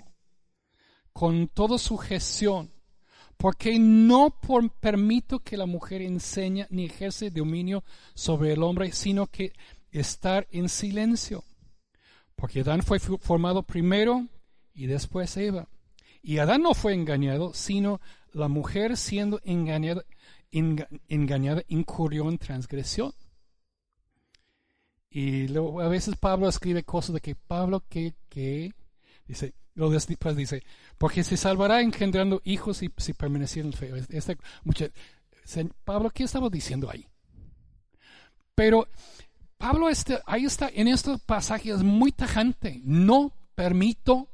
con 1.13 1.49
toda 1.49 1.77
sujeción, 1.77 2.71
porque 3.37 3.77
no 3.77 4.35
permito 4.81 5.41
que 5.41 5.55
la 5.55 5.67
mujer 5.67 6.01
enseñe 6.01 6.65
ni 6.71 6.85
ejerce 6.85 7.29
dominio 7.29 7.83
sobre 8.15 8.53
el 8.53 8.63
hombre, 8.63 8.91
sino 8.91 9.27
que 9.27 9.53
estar 9.91 10.47
en 10.49 10.67
silencio 10.67 11.43
porque 12.41 12.61
Adán 12.61 12.81
fue 12.81 12.97
formado 12.97 13.61
primero 13.61 14.27
y 14.73 14.87
después 14.87 15.37
Eva. 15.37 15.67
Y 16.23 16.39
Adán 16.39 16.63
no 16.63 16.73
fue 16.73 16.95
engañado, 16.95 17.53
sino 17.53 18.01
la 18.33 18.47
mujer 18.47 18.97
siendo 18.97 19.39
engañada, 19.43 20.03
engañada 20.49 21.61
incurrió 21.67 22.27
en 22.27 22.39
transgresión. 22.39 23.13
Y 25.11 25.49
luego, 25.49 25.81
a 25.81 25.87
veces 25.87 26.15
Pablo 26.15 26.49
escribe 26.49 26.81
cosas 26.83 27.13
de 27.13 27.21
que 27.21 27.35
Pablo 27.35 27.83
que, 27.87 28.15
que 28.27 28.73
dice, 29.27 29.53
lo 29.75 29.91
después 29.91 30.35
dice, 30.35 30.63
porque 30.97 31.23
se 31.23 31.37
salvará 31.37 31.81
engendrando 31.81 32.41
hijos 32.43 32.77
si, 32.77 32.89
si 32.97 33.13
permanecieron 33.13 33.71
feos. 33.71 34.07
Este, 34.09 34.35
Pablo, 35.83 36.09
¿qué 36.09 36.23
estaba 36.23 36.49
diciendo 36.49 36.89
ahí? 36.89 37.05
Pero 38.55 38.87
Pablo 39.61 39.89
este, 39.89 40.19
ahí 40.25 40.45
está, 40.45 40.69
en 40.73 40.87
estos 40.87 41.21
pasajes 41.21 41.83
muy 41.83 42.11
tajante. 42.11 42.81
No 42.83 43.31
permito 43.53 44.27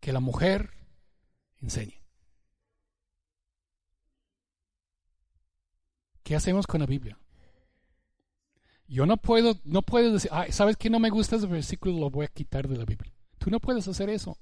que 0.00 0.12
la 0.12 0.18
mujer 0.18 0.72
enseñe. 1.62 2.02
¿Qué 6.24 6.34
hacemos 6.34 6.66
con 6.66 6.80
la 6.80 6.86
Biblia? 6.86 7.16
Yo 8.88 9.06
no 9.06 9.18
puedo, 9.18 9.60
no 9.62 9.82
puedo 9.82 10.14
decir, 10.14 10.32
¿sabes 10.50 10.76
que 10.76 10.90
no 10.90 10.98
me 10.98 11.10
gusta 11.10 11.36
ese 11.36 11.46
versículo? 11.46 11.96
Lo 11.96 12.10
voy 12.10 12.24
a 12.24 12.28
quitar 12.28 12.66
de 12.66 12.76
la 12.76 12.84
Biblia. 12.84 13.12
Tú 13.38 13.50
no 13.50 13.60
puedes 13.60 13.86
hacer 13.86 14.10
eso. 14.10 14.36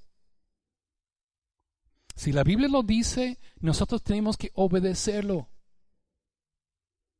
Si 2.15 2.31
la 2.31 2.43
Biblia 2.43 2.67
lo 2.67 2.81
dice, 2.81 3.37
nosotros 3.59 4.01
tenemos 4.01 4.37
que 4.37 4.49
obedecerlo. 4.55 5.49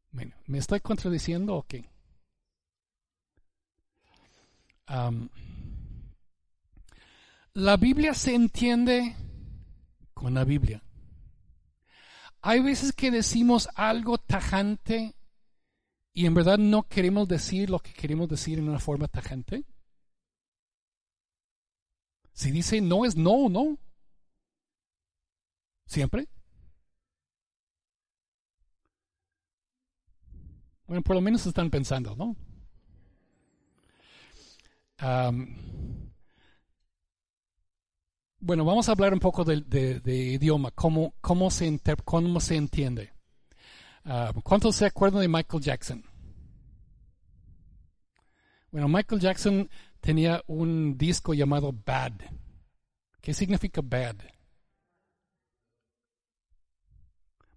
Bueno, 0.09 0.35
¿me 0.47 0.57
estoy 0.57 0.79
contradiciendo 0.79 1.55
o 1.55 1.61
qué? 1.61 1.91
La 7.53 7.77
Biblia 7.77 8.13
se 8.13 8.33
entiende 8.33 9.15
con 10.13 10.33
la 10.33 10.43
Biblia. 10.43 10.81
Hay 12.41 12.61
veces 12.61 12.93
que 12.93 13.11
decimos 13.11 13.67
algo 13.75 14.17
tajante 14.17 15.15
y 16.13 16.25
en 16.25 16.33
verdad 16.33 16.57
no 16.57 16.83
queremos 16.83 17.27
decir 17.27 17.69
lo 17.69 17.79
que 17.79 17.93
queremos 17.93 18.29
decir 18.29 18.59
en 18.59 18.69
una 18.69 18.79
forma 18.79 19.07
tajante. 19.07 19.65
Si 22.33 22.51
dice 22.51 22.81
no 22.81 23.05
es 23.05 23.15
no, 23.15 23.49
no. 23.49 23.77
Siempre. 25.85 26.27
Bueno, 30.85 31.01
por 31.01 31.15
lo 31.15 31.21
menos 31.21 31.45
están 31.45 31.69
pensando, 31.69 32.15
¿no? 32.15 32.35
Bueno, 38.39 38.65
vamos 38.65 38.89
a 38.89 38.91
hablar 38.91 39.13
un 39.13 39.19
poco 39.19 39.43
de, 39.43 40.03
idioma, 40.05 40.71
cómo, 40.71 41.13
cómo, 41.21 41.51
se 41.51 41.79
cómo 42.03 42.39
se 42.39 42.55
entiende. 42.55 43.13
¿Cuántos 44.43 44.75
se 44.75 44.85
acuerdan 44.85 45.21
de 45.21 45.27
Michael 45.27 45.63
Jackson? 45.63 46.03
Bueno, 48.71 48.87
Michael 48.87 49.21
Jackson 49.21 49.69
tenía 49.99 50.43
un 50.47 50.97
disco 50.97 51.33
llamado 51.33 51.73
Bad. 51.73 52.13
¿Qué 53.21 53.33
significa 53.33 53.81
bad? 53.83 54.15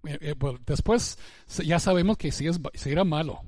Eh, 0.05 0.35
después 0.65 1.19
ya 1.65 1.79
sabemos 1.79 2.17
que 2.17 2.33
sí, 2.33 2.47
es, 2.47 2.59
sí 2.75 2.91
era 2.91 3.05
malo. 3.05 3.43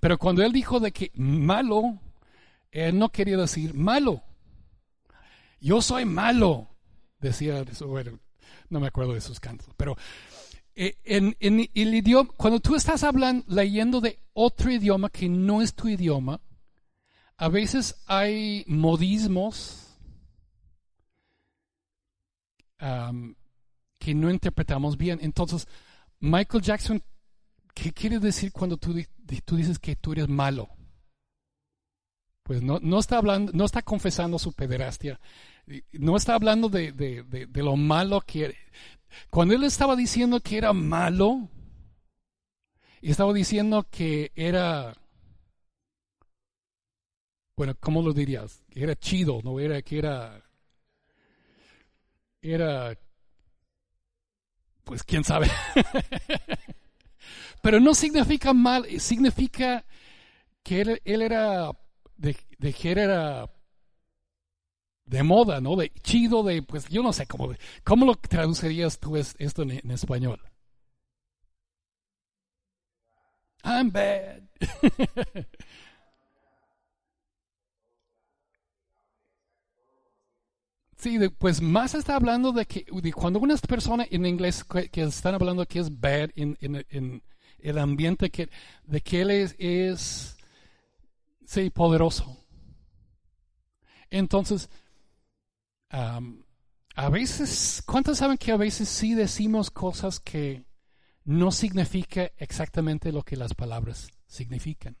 Pero 0.00 0.18
cuando 0.18 0.42
él 0.42 0.52
dijo 0.52 0.80
de 0.80 0.92
que 0.92 1.12
malo 1.14 2.00
él 2.72 2.98
no 2.98 3.10
quería 3.10 3.36
decir 3.36 3.74
malo. 3.74 4.22
Yo 5.60 5.80
soy 5.80 6.04
malo, 6.04 6.68
decía. 7.20 7.64
Bueno, 7.86 8.18
no 8.68 8.80
me 8.80 8.88
acuerdo 8.88 9.12
de 9.12 9.20
sus 9.20 9.38
cantos, 9.38 9.68
pero 9.76 9.96
eh, 10.74 10.96
en, 11.04 11.36
en, 11.38 11.60
el 11.74 11.94
idioma, 11.94 12.30
cuando 12.36 12.58
tú 12.58 12.74
estás 12.74 13.04
hablando, 13.04 13.44
leyendo 13.46 14.00
de 14.00 14.18
otro 14.32 14.72
idioma 14.72 15.10
que 15.10 15.28
no 15.28 15.62
es 15.62 15.74
tu 15.74 15.86
idioma, 15.86 16.40
a 17.36 17.48
veces 17.48 18.02
hay 18.06 18.64
modismos 18.66 19.78
que 23.98 24.14
no 24.14 24.28
interpretamos 24.28 24.96
bien. 24.96 25.20
Entonces, 25.22 25.68
Michael 26.18 26.64
Jackson, 26.64 27.02
¿qué 27.74 27.92
quiere 27.92 28.18
decir 28.18 28.50
cuando 28.50 28.76
tú, 28.76 28.92
tú 29.44 29.56
dices 29.56 29.78
que 29.78 29.94
tú 29.94 30.12
eres 30.12 30.28
malo? 30.28 30.68
Pues 32.42 32.62
no, 32.62 32.80
no, 32.80 32.98
está 32.98 33.18
hablando, 33.18 33.52
no 33.54 33.64
está 33.64 33.82
confesando 33.82 34.38
su 34.38 34.52
pederastia, 34.52 35.20
no 35.92 36.16
está 36.16 36.34
hablando 36.34 36.68
de, 36.68 36.92
de, 36.92 37.22
de, 37.22 37.62
lo 37.62 37.76
malo 37.76 38.20
que 38.20 38.56
Cuando 39.30 39.54
él 39.54 39.62
estaba 39.62 39.94
diciendo 39.94 40.40
que 40.40 40.58
era 40.58 40.72
malo, 40.72 41.48
estaba 43.00 43.32
diciendo 43.32 43.86
que 43.88 44.32
era, 44.34 44.96
bueno, 47.56 47.76
¿cómo 47.78 48.02
lo 48.02 48.12
dirías? 48.12 48.64
Que 48.70 48.82
era 48.82 48.96
chido, 48.96 49.40
no 49.44 49.60
era 49.60 49.80
que 49.82 49.98
era, 49.98 50.42
era, 52.40 52.98
pues 54.82 55.04
quién 55.04 55.22
sabe. 55.22 55.48
Pero 57.62 57.78
no 57.78 57.94
significa 57.94 58.52
mal, 58.52 58.84
significa 59.00 59.84
que 60.64 60.80
él 61.04 61.22
era 61.22 61.70
de, 62.22 62.36
de 62.58 62.74
era 62.84 63.50
de 65.04 65.22
moda, 65.22 65.60
¿no? 65.60 65.76
De 65.76 65.92
chido, 66.02 66.42
de, 66.42 66.62
pues 66.62 66.88
yo 66.88 67.02
no 67.02 67.12
sé 67.12 67.26
cómo, 67.26 67.52
¿cómo 67.84 68.06
lo 68.06 68.14
traducirías 68.14 68.98
tú 68.98 69.16
esto 69.16 69.62
en, 69.62 69.90
español? 69.90 70.40
I'm 73.64 73.90
bad. 73.90 74.42
Sí, 80.96 81.18
pues 81.36 81.60
más 81.60 81.96
está 81.96 82.14
hablando 82.14 82.52
de 82.52 82.64
que 82.64 82.84
cuando 83.12 83.40
una 83.40 83.56
persona 83.56 84.06
en 84.08 84.24
inglés 84.24 84.62
que, 84.62 85.02
están 85.02 85.34
hablando 85.34 85.66
que 85.66 85.80
es 85.80 86.00
bad 86.00 86.30
en, 86.36 86.56
el 87.58 87.78
ambiente 87.78 88.30
que, 88.30 88.48
de 88.84 89.00
que 89.00 89.22
él 89.22 89.30
es, 89.58 90.36
sí, 91.52 91.68
poderoso. 91.68 92.46
Entonces, 94.08 94.70
a 95.90 97.08
veces, 97.10 97.82
¿cuántos 97.86 98.18
saben 98.18 98.38
que 98.38 98.52
a 98.52 98.56
veces 98.56 98.88
sí 98.88 99.14
decimos 99.14 99.70
cosas 99.70 100.18
que 100.18 100.64
no 101.24 101.52
significan 101.52 102.30
exactamente 102.38 103.12
lo 103.12 103.22
que 103.22 103.36
las 103.36 103.52
palabras 103.52 104.10
significan? 104.26 104.96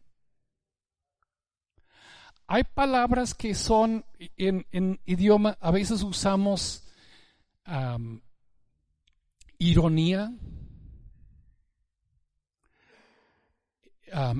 Hay 2.46 2.64
palabras 2.64 3.34
que 3.34 3.54
son 3.54 4.04
en, 4.36 5.00
idioma, 5.06 5.56
a 5.58 5.70
veces 5.70 6.02
usamos 6.02 6.84
ironía. 9.56 10.34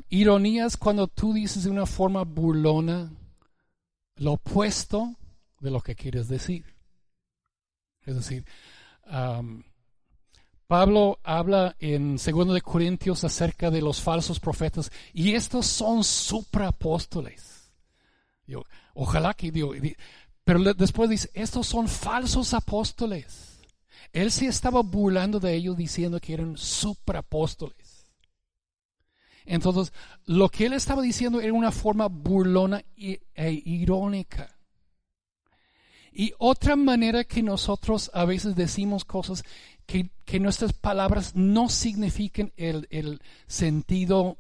Ironía 0.09 0.67
es 0.67 0.77
cuando 0.77 1.09
tú 1.09 1.33
dices 1.33 1.65
de 1.65 1.71
una 1.71 1.87
forma 1.87 2.25
burlona 2.25 3.13
lo 4.17 4.33
opuesto 4.33 5.17
de 5.61 5.71
lo 5.71 5.81
que 5.81 5.95
quieres 5.95 6.29
decir. 6.29 6.65
Es 8.05 8.15
decir, 8.17 8.45
Pablo 10.67 11.19
habla 11.23 11.77
en 11.79 12.17
2 12.17 12.55
de 12.55 12.61
Corintios 12.61 13.25
acerca 13.25 13.71
de 13.71 13.83
los 13.83 14.01
falsos 14.01 14.41
profetas 14.41 14.91
y 15.13 15.33
estos 15.35 15.67
son 15.67 16.05
supraapóstoles 16.05 17.53
ojalá 18.95 19.35
que 19.35 19.51
Dios. 19.51 19.77
Pero 20.45 20.75
después 20.75 21.09
dice, 21.09 21.31
estos 21.35 21.67
son 21.67 21.89
falsos 21.89 22.55
apóstoles. 22.55 23.61
Él 24.13 24.31
se 24.31 24.47
estaba 24.47 24.83
burlando 24.83 25.41
de 25.41 25.55
ellos 25.55 25.77
diciendo 25.77 26.21
que 26.21 26.35
eran 26.35 26.57
supraapóstoles. 26.57 27.82
Entonces, 29.45 29.93
lo 30.25 30.49
que 30.49 30.67
él 30.67 30.73
estaba 30.73 31.03
diciendo 31.03 31.41
era 31.41 31.53
una 31.53 31.73
forma 31.73 32.09
burlona 32.09 32.85
e 32.97 33.21
irónica. 33.65 34.57
Y 36.13 36.33
otra 36.39 36.77
manera 36.77 37.25
que 37.25 37.43
nosotros 37.43 38.11
a 38.13 38.25
veces 38.27 38.55
decimos 38.55 39.05
cosas 39.05 39.43
que, 39.87 40.11
nuestras 40.41 40.73
palabras 40.73 41.35
no 41.35 41.69
significan 41.69 42.53
el, 42.57 42.87
el 42.91 43.21
sentido 43.47 44.39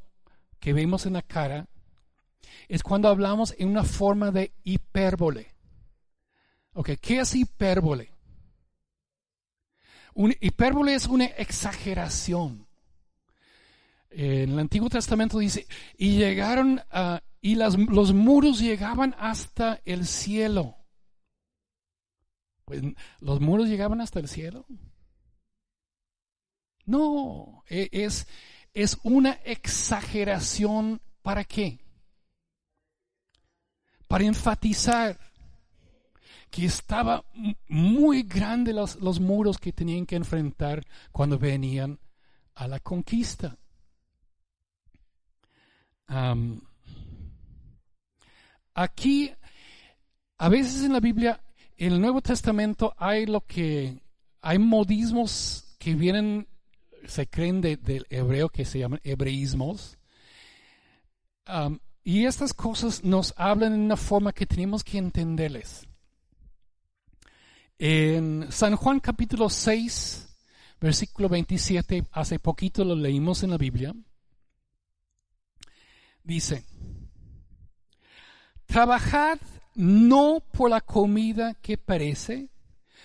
que 0.61 0.73
vemos 0.73 1.07
en 1.07 1.15
la 1.15 1.23
cara, 1.23 1.69
es 2.69 2.83
cuando 2.83 3.09
hablamos 3.09 3.55
en 3.59 3.69
una 3.69 3.85
forma 3.85 4.31
de 4.31 4.53
hipérbole. 4.65 5.53
Okay, 6.75 6.97
¿Qué 6.97 7.21
es 7.21 7.35
hipérbole? 7.35 8.11
Un, 10.15 10.35
hipérbole 10.41 10.95
es 10.95 11.07
una 11.07 11.25
exageración. 11.25 12.67
En 14.14 14.51
el 14.51 14.59
Antiguo 14.59 14.88
Testamento 14.88 15.38
dice, 15.38 15.66
y 15.96 16.16
llegaron 16.16 16.81
a, 16.90 17.22
y 17.40 17.55
las, 17.55 17.79
los 17.79 18.12
muros 18.12 18.59
llegaban 18.59 19.14
hasta 19.18 19.81
el 19.85 20.07
cielo. 20.07 20.77
Pues 22.64 22.83
los 23.20 23.40
muros 23.40 23.68
llegaban 23.68 24.01
hasta 24.01 24.20
el 24.20 24.29
cielo. 24.29 24.66
No, 26.85 27.64
e, 27.68 27.88
es, 27.92 28.27
es 28.75 28.98
una 29.03 29.33
exageración. 29.44 31.01
¿Para 31.22 31.44
qué? 31.44 31.83
para 34.12 34.25
enfatizar 34.25 35.18
que 36.51 36.66
estaba 36.66 37.25
muy 37.66 38.25
grande 38.25 38.75
los, 38.75 38.96
los 38.96 39.20
muros 39.20 39.57
que 39.57 39.72
tenían 39.72 40.05
que 40.05 40.16
enfrentar 40.16 40.85
cuando 41.11 41.38
venían 41.38 41.98
a 42.55 42.68
la 42.68 42.79
conquista. 42.79 43.57
Aquí, 48.75 49.33
a 50.38 50.48
veces 50.48 50.83
en 50.85 50.92
la 50.92 51.01
Biblia, 51.01 51.40
en 51.77 51.94
el 51.94 52.01
Nuevo 52.01 52.20
Testamento 52.20 52.94
hay 52.98 53.27
lo 53.27 53.40
que, 53.42 54.01
hay 54.40 54.59
modismos 54.59 55.77
que 55.79 55.94
vienen, 55.94 56.48
se 57.07 57.27
creen 57.27 57.61
del 57.61 58.07
hebreo 58.11 58.48
que 58.48 58.64
se 58.64 58.79
llaman 58.79 59.01
hebreísmos. 59.05 59.98
Y 62.05 62.25
estas 62.25 62.53
cosas 62.53 63.05
nos 63.05 63.35
hablan 63.37 63.75
en 63.75 63.81
una 63.81 63.96
forma 63.96 64.33
que 64.33 64.46
tenemos 64.46 64.83
que 64.83 64.98
entenderles. 64.98 65.87
En 67.79 68.46
San 68.51 68.77
Juan 68.77 69.01
capítulo 69.01 69.48
6, 69.48 70.29
versículo 70.81 71.29
27, 71.29 72.07
hace 72.12 72.38
poquito 72.38 72.85
lo 72.85 72.94
leímos 72.94 73.42
en 73.42 73.51
la 73.51 73.59
Biblia, 73.59 73.94
dice, 76.25 76.65
trabajad 78.67 79.39
no 79.75 80.41
por 80.53 80.71
la 80.71 80.81
comida 80.81 81.55
que 81.55 81.79
perece, 81.79 82.49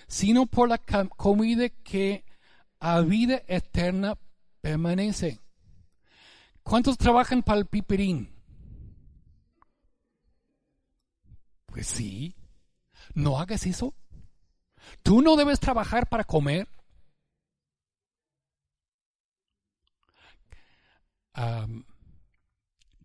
sino 0.06 0.46
por 0.46 0.68
la 0.68 0.78
comida 0.78 1.68
que 1.68 2.24
a 2.80 3.00
vida 3.00 3.42
eterna 3.46 4.16
permanece. 4.60 5.40
¿Cuántos 6.62 6.98
trabajan 6.98 7.42
para 7.42 7.60
el 7.60 7.66
piperín? 7.66 8.30
Pues 11.66 11.86
sí, 11.86 12.34
no 13.14 13.38
hagas 13.38 13.66
eso. 13.66 13.94
Tú 15.02 15.22
no 15.22 15.36
debes 15.36 15.60
trabajar 15.60 16.08
para 16.08 16.24
comer. 16.24 16.68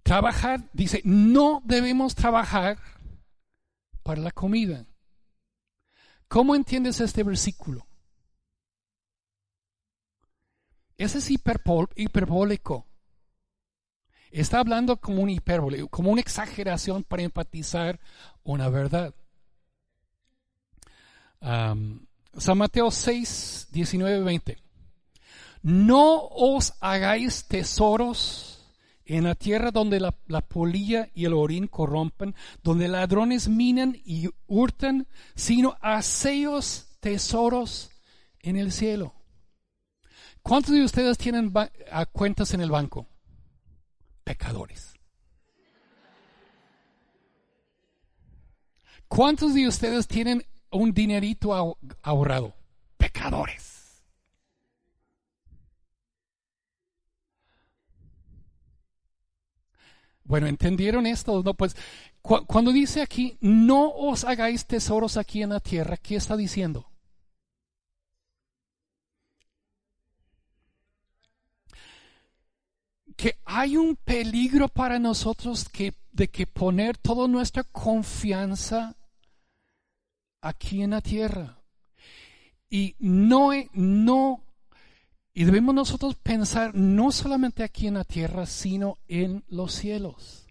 Trabajar, 0.03 0.69
dice, 0.73 1.01
no 1.05 1.61
debemos 1.65 2.13
trabajar 2.13 2.77
para 4.03 4.21
la 4.21 4.31
comida. 4.31 4.85
¿Cómo 6.27 6.55
entiendes 6.55 6.99
este 6.99 7.23
versículo? 7.23 7.87
Ese 10.97 11.17
es 11.19 11.31
hiperbólico. 11.31 12.85
Está 14.31 14.59
hablando 14.59 14.97
como 14.97 15.21
un 15.21 15.29
hipérbole, 15.29 15.87
como 15.89 16.11
una 16.11 16.21
exageración 16.21 17.03
para 17.03 17.23
enfatizar 17.23 17.99
una 18.43 18.69
verdad. 18.69 19.13
San 21.39 22.57
Mateo 22.57 22.89
6, 22.89 23.67
19, 23.71 24.23
20. 24.23 24.57
No 25.61 26.27
os 26.27 26.73
hagáis 26.79 27.45
tesoros 27.45 28.52
en 29.05 29.25
la 29.25 29.35
tierra 29.35 29.71
donde 29.71 29.99
la, 29.99 30.15
la, 30.27 30.41
polilla 30.41 31.09
y 31.13 31.25
el 31.25 31.33
orín 31.33 31.67
corrompen, 31.67 32.35
donde 32.63 32.87
ladrones 32.87 33.49
minan 33.49 33.97
y 34.05 34.29
hurtan, 34.47 35.07
sino 35.35 35.75
hacéos 35.81 36.97
tesoros 36.99 37.91
en 38.39 38.55
el 38.55 38.71
cielo. 38.71 39.13
¿Cuántos 40.41 40.73
de 40.73 40.83
ustedes 40.83 41.17
tienen 41.17 41.53
cuentas 42.11 42.53
en 42.53 42.61
el 42.61 42.71
banco? 42.71 43.07
pecadores. 44.23 44.93
¿Cuántos 49.07 49.53
de 49.53 49.67
ustedes 49.67 50.07
tienen 50.07 50.43
un 50.71 50.93
dinerito 50.93 51.77
ahorrado? 52.01 52.55
Pecadores. 52.97 53.72
Bueno, 60.23 60.47
¿entendieron 60.47 61.05
esto? 61.05 61.43
No, 61.43 61.53
pues 61.53 61.75
cuando 62.21 62.71
dice 62.71 63.01
aquí, 63.01 63.38
no 63.41 63.89
os 63.89 64.23
hagáis 64.23 64.65
tesoros 64.65 65.17
aquí 65.17 65.43
en 65.43 65.49
la 65.49 65.59
tierra, 65.59 65.97
¿qué 65.97 66.15
está 66.15 66.38
diciendo? 66.38 66.88
que 73.15 73.38
hay 73.45 73.77
un 73.77 73.95
peligro 73.95 74.67
para 74.67 74.99
nosotros 74.99 75.69
que, 75.69 75.93
de 76.12 76.29
que 76.29 76.47
poner 76.47 76.97
toda 76.97 77.27
nuestra 77.27 77.63
confianza 77.63 78.95
aquí 80.41 80.81
en 80.81 80.91
la 80.91 81.01
tierra. 81.01 81.57
Y 82.69 82.95
no, 82.99 83.51
no, 83.73 84.43
y 85.33 85.45
debemos 85.45 85.73
nosotros 85.73 86.15
pensar 86.15 86.75
no 86.75 87.11
solamente 87.11 87.63
aquí 87.63 87.87
en 87.87 87.95
la 87.95 88.03
tierra, 88.03 88.45
sino 88.45 88.99
en 89.07 89.43
los 89.47 89.73
cielos. 89.73 90.47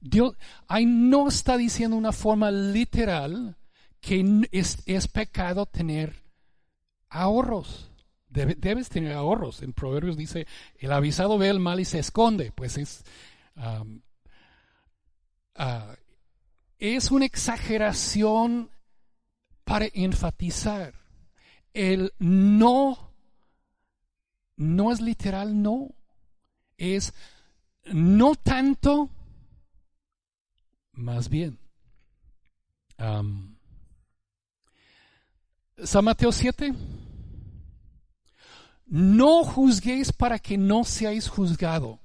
Dios 0.00 0.36
ahí 0.68 0.86
no 0.86 1.28
está 1.28 1.56
diciendo 1.56 1.96
una 1.96 2.12
forma 2.12 2.50
literal 2.50 3.56
que 4.00 4.46
es, 4.52 5.08
pecado 5.08 5.66
tener 5.66 6.14
ahorros 7.08 7.90
debes 8.28 8.88
tener 8.88 9.12
ahorros. 9.12 9.62
En 9.62 9.72
Proverbios 9.72 10.16
dice, 10.16 10.46
el 10.78 10.92
avisado 10.92 11.38
ve 11.38 11.48
el 11.48 11.60
mal 11.60 11.78
y 11.78 11.84
se 11.84 12.00
esconde. 12.00 12.50
Pues 12.52 12.76
es, 12.78 13.04
ah, 13.54 13.84
es 16.78 17.10
una 17.12 17.26
exageración 17.26 18.70
para 19.64 19.86
enfatizar. 19.94 20.94
El 21.72 22.12
no 22.18 23.13
no 24.56 24.92
es 24.92 25.00
literal 25.00 25.60
no, 25.62 25.94
es 26.76 27.12
no 27.92 28.34
tanto, 28.34 29.10
más 30.92 31.28
bien. 31.28 31.58
San 35.82 36.04
Mateo 36.04 36.32
7. 36.32 36.72
No 38.86 39.44
juzguéis 39.44 40.12
para 40.12 40.38
que 40.38 40.56
no 40.56 40.84
seáis 40.84 41.28
juzgado. 41.28 42.00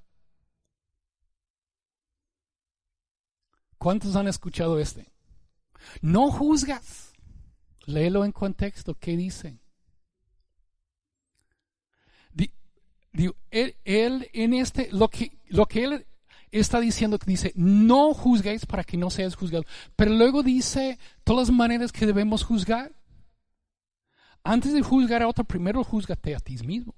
¿Cuántos 3.78 4.16
han 4.16 4.28
escuchado 4.28 4.80
este? 4.80 5.12
No 6.02 6.32
juzgas. 6.32 7.14
Léelo 7.86 8.26
en 8.26 8.32
contexto. 8.32 8.96
¿Qué 8.96 9.16
dice? 9.16 9.60
Él, 13.52 14.30
en 14.34 14.54
este, 14.54 14.90
lo 14.92 15.10
que, 15.10 15.38
lo 15.48 15.66
que 15.66 15.84
él 15.84 16.06
está 16.52 16.80
diciendo, 16.80 17.18
dice, 17.26 17.52
no 17.56 18.14
juzguéis 18.14 18.66
para 18.66 18.84
que 18.84 18.98
no 18.98 19.10
seas 19.10 19.36
juzgado. 19.36 19.66
Pero 19.96 20.12
luego 20.12 20.44
dice 20.44 20.98
todas 21.24 21.50
las 21.50 21.56
maneras 21.56 21.92
que 21.92 22.06
debemos 22.06 22.44
juzgar. 22.44 22.94
Antes 24.44 24.74
de 24.74 24.82
juzgar 24.82 25.22
a 25.22 25.28
otro, 25.28 25.44
primero 25.44 25.84
juzgate 25.84 26.36
a 26.36 26.40
ti 26.40 26.58
mismo. 26.66 26.96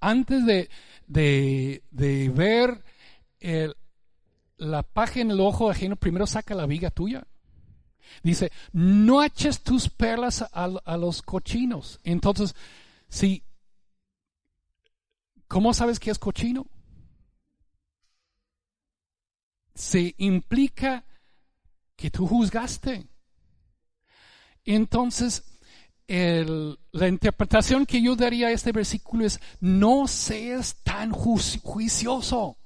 Antes 0.00 0.46
de, 0.46 0.70
de, 1.06 1.82
de 1.90 2.30
ver 2.30 2.82
la 4.56 4.82
paja 4.82 5.20
en 5.20 5.30
el 5.30 5.40
ojo 5.40 5.70
ajeno, 5.70 5.96
primero 5.96 6.26
saca 6.26 6.54
la 6.54 6.66
viga 6.66 6.90
tuya. 6.90 7.26
Dice, 8.22 8.50
no 8.72 9.22
eches 9.22 9.62
tus 9.62 9.90
perlas 9.90 10.42
a 10.52 10.96
los 10.96 11.20
cochinos. 11.20 12.00
Entonces, 12.04 12.54
si 13.08 13.44
¿Cómo 15.48 15.72
sabes 15.72 15.98
que 15.98 16.10
es 16.10 16.18
cochino? 16.18 16.66
Se 19.74 20.14
implica 20.18 21.04
que 21.96 22.10
tú 22.10 22.26
juzgaste. 22.26 23.08
Entonces, 24.64 25.42
la 26.06 27.08
interpretación 27.08 27.86
que 27.86 28.02
yo 28.02 28.14
daría 28.14 28.48
a 28.48 28.52
este 28.52 28.72
versículo 28.72 29.24
es, 29.24 29.40
no 29.60 30.06
seas 30.06 30.76
tan 30.82 31.12
juicioso. 31.12 32.58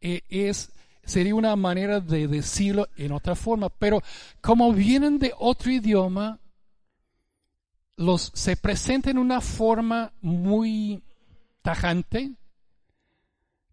E, 0.00 0.22
es, 0.28 0.72
sería 1.04 1.34
una 1.34 1.56
manera 1.56 2.00
de 2.00 2.26
decirlo 2.26 2.88
en 2.96 3.12
otra 3.12 3.34
forma, 3.34 3.68
pero 3.68 4.02
como 4.40 4.72
vienen 4.72 5.18
de 5.18 5.32
otro 5.38 5.70
idioma, 5.70 6.40
los, 7.96 8.30
se 8.34 8.56
presenta 8.56 9.10
en 9.10 9.18
una 9.18 9.40
forma 9.40 10.12
muy 10.20 11.02
tajante 11.62 12.34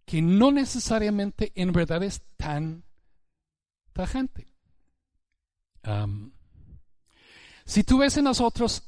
que 0.06 0.22
no 0.22 0.52
necesariamente 0.52 1.52
en 1.56 1.72
verdad 1.72 2.04
es 2.04 2.22
tan 2.38 2.84
tajante. 3.94 4.48
si 7.66 7.84
tú 7.84 8.00
ves 8.00 8.18
en 8.18 8.26
nosotros 8.26 8.84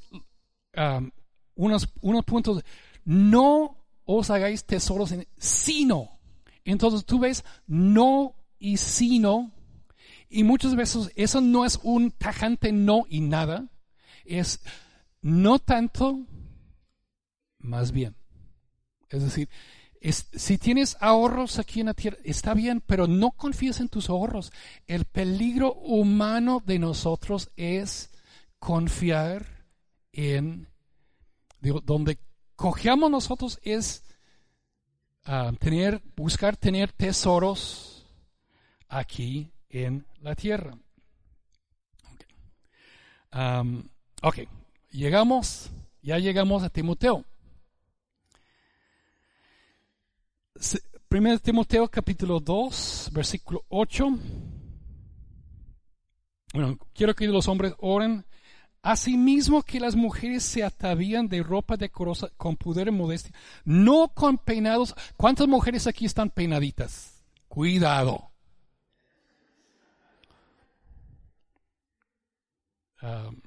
unos, 1.55 1.89
unos 2.01 2.25
puntos, 2.25 2.63
no 3.03 3.85
os 4.05 4.29
hagáis 4.29 4.65
tesoros 4.65 5.11
en 5.11 5.27
sino. 5.37 6.19
Entonces 6.63 7.05
tú 7.05 7.19
ves 7.19 7.43
no 7.65 8.35
y 8.59 8.77
sino, 8.77 9.53
y 10.29 10.43
muchas 10.43 10.75
veces 10.75 11.11
eso 11.15 11.41
no 11.41 11.65
es 11.65 11.79
un 11.83 12.11
tajante 12.11 12.71
no 12.71 13.05
y 13.07 13.21
nada, 13.21 13.67
es 14.25 14.59
no 15.21 15.59
tanto, 15.59 16.25
más 17.59 17.91
bien. 17.91 18.15
Es 19.09 19.23
decir, 19.23 19.49
si 20.11 20.57
tienes 20.57 20.97
ahorros 20.99 21.59
aquí 21.59 21.79
en 21.79 21.87
la 21.87 21.93
tierra, 21.93 22.17
está 22.23 22.53
bien, 22.53 22.81
pero 22.85 23.07
no 23.07 23.31
confíes 23.31 23.79
en 23.79 23.89
tus 23.89 24.09
ahorros. 24.09 24.51
El 24.85 25.05
peligro 25.05 25.73
humano 25.73 26.61
de 26.65 26.79
nosotros 26.79 27.49
es 27.55 28.11
confiar 28.59 29.65
en, 30.11 30.67
digo, 31.59 31.81
donde 31.81 32.19
cojeamos 32.55 33.09
nosotros 33.09 33.59
es 33.63 34.03
ah, 35.25 35.51
tener, 35.59 36.01
buscar 36.15 36.57
tener 36.57 36.91
tesoros 36.91 38.05
aquí 38.87 39.51
en 39.69 40.05
la 40.21 40.35
tierra. 40.35 40.77
ok, 44.21 44.39
llegamos, 44.91 45.69
ya 46.01 46.17
llegamos 46.17 46.63
a 46.63 46.69
Timoteo. 46.69 47.25
1 51.09 51.39
Timoteo 51.39 51.87
capítulo 51.87 52.39
2, 52.39 53.11
versículo 53.13 53.63
8. 53.69 54.19
Bueno, 56.53 56.77
quiero 56.93 57.13
que 57.15 57.27
los 57.27 57.47
hombres 57.47 57.73
oren. 57.79 58.25
Asimismo 58.81 59.63
que 59.63 59.79
las 59.79 59.95
mujeres 59.95 60.43
se 60.43 60.63
atavían 60.63 61.27
de 61.27 61.43
ropa 61.43 61.75
decorosa 61.75 62.29
con 62.37 62.55
pudor 62.55 62.87
y 62.87 62.91
modestia, 62.91 63.33
no 63.65 64.09
con 64.13 64.37
peinados. 64.37 64.95
¿Cuántas 65.17 65.47
mujeres 65.47 65.87
aquí 65.87 66.05
están 66.05 66.29
peinaditas? 66.29 67.23
Cuidado. 67.47 68.31
Um, 73.01 73.41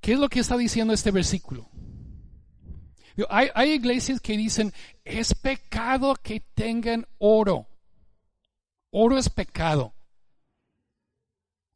¿Qué 0.00 0.12
es 0.12 0.18
lo 0.18 0.28
que 0.28 0.40
está 0.40 0.56
diciendo 0.56 0.92
este 0.92 1.10
versículo? 1.10 1.68
Hay, 3.30 3.72
iglesias 3.72 4.20
que 4.20 4.36
dicen, 4.36 4.72
es 5.04 5.34
pecado 5.34 6.14
que 6.16 6.40
tengan 6.40 7.06
oro. 7.18 7.66
Oro 8.90 9.16
es 9.16 9.30
pecado. 9.30 9.94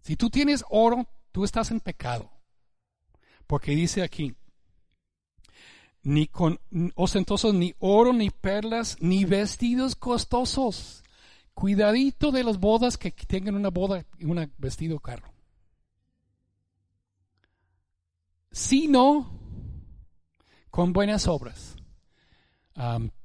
Si 0.03 0.17
tú 0.17 0.29
tienes 0.29 0.65
oro, 0.69 1.09
tú 1.33 1.45
estás 1.45 1.71
en 1.71 1.81
pecado. 1.81 2.31
Porque 3.47 3.73
dice 3.73 4.03
aquí, 4.03 4.35
ni 6.03 6.27
con 6.27 6.61
ostentosos, 6.95 7.55
ni 7.55 7.75
oro, 7.79 8.13
ni 8.13 8.31
perlas, 8.31 8.97
ni 9.01 9.25
vestidos 9.25 9.97
costosos. 9.97 11.03
Cuidadito 11.55 12.33
de 12.33 12.45
las 12.45 12.59
bodas 12.59 12.97
que 12.99 13.11
tengan 13.11 13.55
una 13.55 13.71
boda 13.71 14.05
y 14.19 14.27
un 14.27 14.53
vestido 14.59 15.01
caro. 15.01 15.27
Sino 18.53 19.40
con 20.71 20.93
buenas 20.93 21.27
obras. 21.29 21.77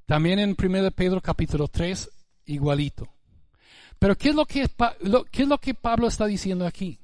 también 0.05 0.39
en 0.39 0.55
1 0.61 0.91
Pedro 0.91 1.21
capítulo 1.21 1.67
3, 1.67 2.09
igualito. 2.45 3.07
Pero 3.99 4.17
¿qué 4.17 4.29
es, 4.29 4.35
lo 4.35 4.45
que, 4.45 4.67
¿qué 5.31 5.43
es 5.43 5.47
lo 5.47 5.57
que 5.57 5.73
Pablo 5.73 6.07
está 6.07 6.25
diciendo 6.25 6.67
aquí? 6.67 6.99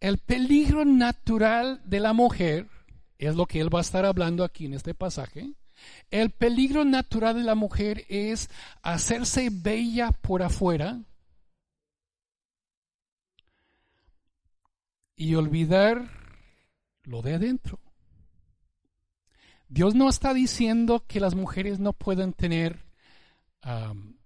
El 0.00 0.18
peligro 0.18 0.84
natural 0.84 1.80
de 1.84 2.00
la 2.00 2.12
mujer, 2.12 2.68
es 3.18 3.34
lo 3.34 3.46
que 3.46 3.60
él 3.60 3.74
va 3.74 3.80
a 3.80 3.82
estar 3.82 4.04
hablando 4.04 4.44
aquí 4.44 4.66
en 4.66 4.74
este 4.74 4.94
pasaje, 4.94 5.52
el 6.10 6.30
peligro 6.30 6.84
natural 6.84 7.36
de 7.36 7.42
la 7.42 7.54
mujer 7.54 8.04
es 8.08 8.48
hacerse 8.82 9.48
bella 9.50 10.12
por 10.12 10.42
afuera 10.42 11.00
y 15.16 15.34
olvidar 15.34 16.10
lo 17.02 17.22
de 17.22 17.34
adentro. 17.34 17.80
Dios 19.68 19.94
no 19.94 20.08
está 20.08 20.32
diciendo 20.32 21.04
que 21.06 21.20
las 21.20 21.34
mujeres 21.34 21.78
no 21.78 21.92
pueden 21.92 22.32
tener 22.32 22.86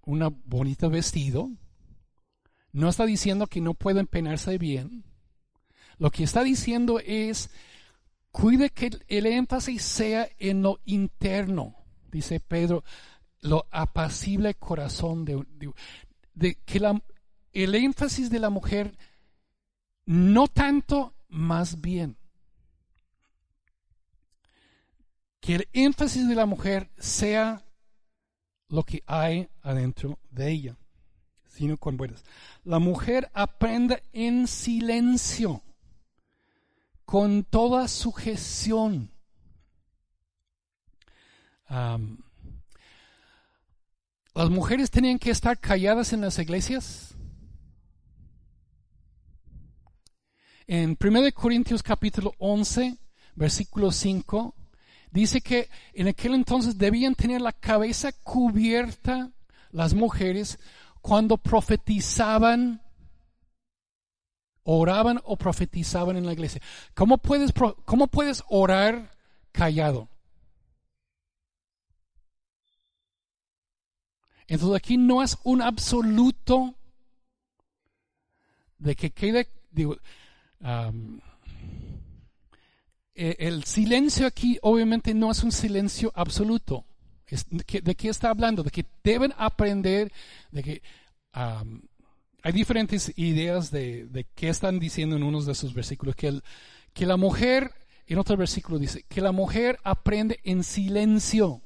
un 0.05 0.41
bonito 0.45 0.89
vestido. 0.89 1.49
No 2.71 2.89
está 2.89 3.05
diciendo 3.05 3.47
que 3.47 3.61
no 3.61 3.73
pueden 3.73 4.07
peinarse 4.07 4.57
bien. 4.57 5.03
Lo 5.97 6.11
que 6.11 6.23
está 6.23 6.43
diciendo 6.43 6.99
es, 7.05 7.49
cuide 8.31 8.69
que 8.69 8.91
el 9.07 9.25
énfasis 9.25 9.83
sea 9.83 10.27
en 10.39 10.63
lo 10.63 10.79
interno, 10.85 11.75
dice 12.11 12.39
Pedro, 12.39 12.83
lo 13.41 13.67
apacible 13.69 14.55
corazón 14.55 15.25
de, 15.25 15.43
de 16.33 16.55
que 16.65 16.79
la, 16.79 16.99
el 17.51 17.75
énfasis 17.75 18.29
de 18.29 18.39
la 18.39 18.49
mujer 18.49 18.97
no 20.05 20.47
tanto, 20.47 21.13
más 21.27 21.79
bien 21.81 22.17
que 25.43 25.55
el 25.55 25.67
énfasis 25.73 26.25
de 26.29 26.35
la 26.35 26.45
mujer 26.45 26.89
sea 26.97 27.65
lo 28.69 28.83
que 28.83 29.03
hay 29.05 29.49
adentro 29.61 30.17
de 30.31 30.49
ella, 30.49 30.77
sino 31.49 31.77
con 31.77 31.97
buenas. 31.97 32.23
La 32.63 32.79
mujer 32.79 33.29
aprende 33.33 34.01
en 34.13 34.47
silencio, 34.47 35.61
con 37.03 37.43
toda 37.43 37.89
sujeción. 37.89 39.11
las 41.67 41.99
mujeres 44.49 44.91
tenían 44.91 45.19
que 45.19 45.31
estar 45.31 45.59
calladas 45.59 46.13
en 46.13 46.21
las 46.21 46.39
iglesias. 46.39 47.15
En 50.67 50.97
1 50.97 51.33
Corintios 51.33 51.83
capítulo 51.83 52.33
11, 52.37 52.97
versículo 53.35 53.91
5, 53.91 54.55
dice 55.13 55.41
que 55.41 55.69
en 55.93 56.07
aquel 56.07 56.33
entonces 56.33 56.77
debían 56.77 57.13
tener 57.13 57.39
la 57.39 57.53
cabeza 57.53 58.11
cubierta 58.23 59.29
las 59.71 59.93
mujeres 59.93 60.59
cuando 61.01 61.37
profetizaban, 61.37 62.81
oraban 64.63 65.21
o 65.25 65.37
profetizaban 65.37 66.17
en 66.17 66.25
la 66.25 66.33
iglesia. 66.33 66.61
¿Cómo 66.95 67.19
puedes, 67.19 67.53
cómo 67.85 68.07
puedes 68.07 68.43
orar 68.49 69.15
callado? 69.51 70.09
Entonces 74.47 74.75
aquí 74.75 74.97
no 74.97 75.21
es 75.21 75.37
un 75.43 75.61
absoluto 75.61 76.73
de 78.79 78.95
que 78.95 79.11
quede, 79.11 79.47
e, 83.15 83.35
el 83.39 83.63
silencio 83.63 84.25
aquí 84.25 84.57
obviamente 84.61 85.13
no 85.13 85.31
es 85.31 85.43
un 85.43 85.51
silencio 85.51 86.11
absoluto. 86.15 86.85
¿De 87.51 87.95
qué 87.95 88.09
está 88.09 88.29
hablando? 88.29 88.63
De 88.63 88.69
que 88.69 88.85
deben 89.03 89.33
aprender, 89.37 90.11
de 90.51 90.63
que 90.63 90.81
hay 91.31 92.51
diferentes 92.51 93.11
ideas 93.15 93.71
de, 93.71 94.27
qué 94.35 94.49
están 94.49 94.79
diciendo 94.79 95.15
en 95.15 95.23
unos 95.23 95.45
de 95.45 95.55
sus 95.55 95.73
versículos. 95.73 96.15
Que, 96.15 96.41
que 96.93 97.05
la 97.05 97.17
mujer, 97.17 97.71
en 98.05 98.19
otro 98.19 98.37
versículo 98.37 98.77
dice, 98.77 99.03
que 99.07 99.21
la 99.21 99.31
mujer 99.31 99.79
aprende 99.83 100.39
en 100.43 100.63
silencio. 100.63 101.61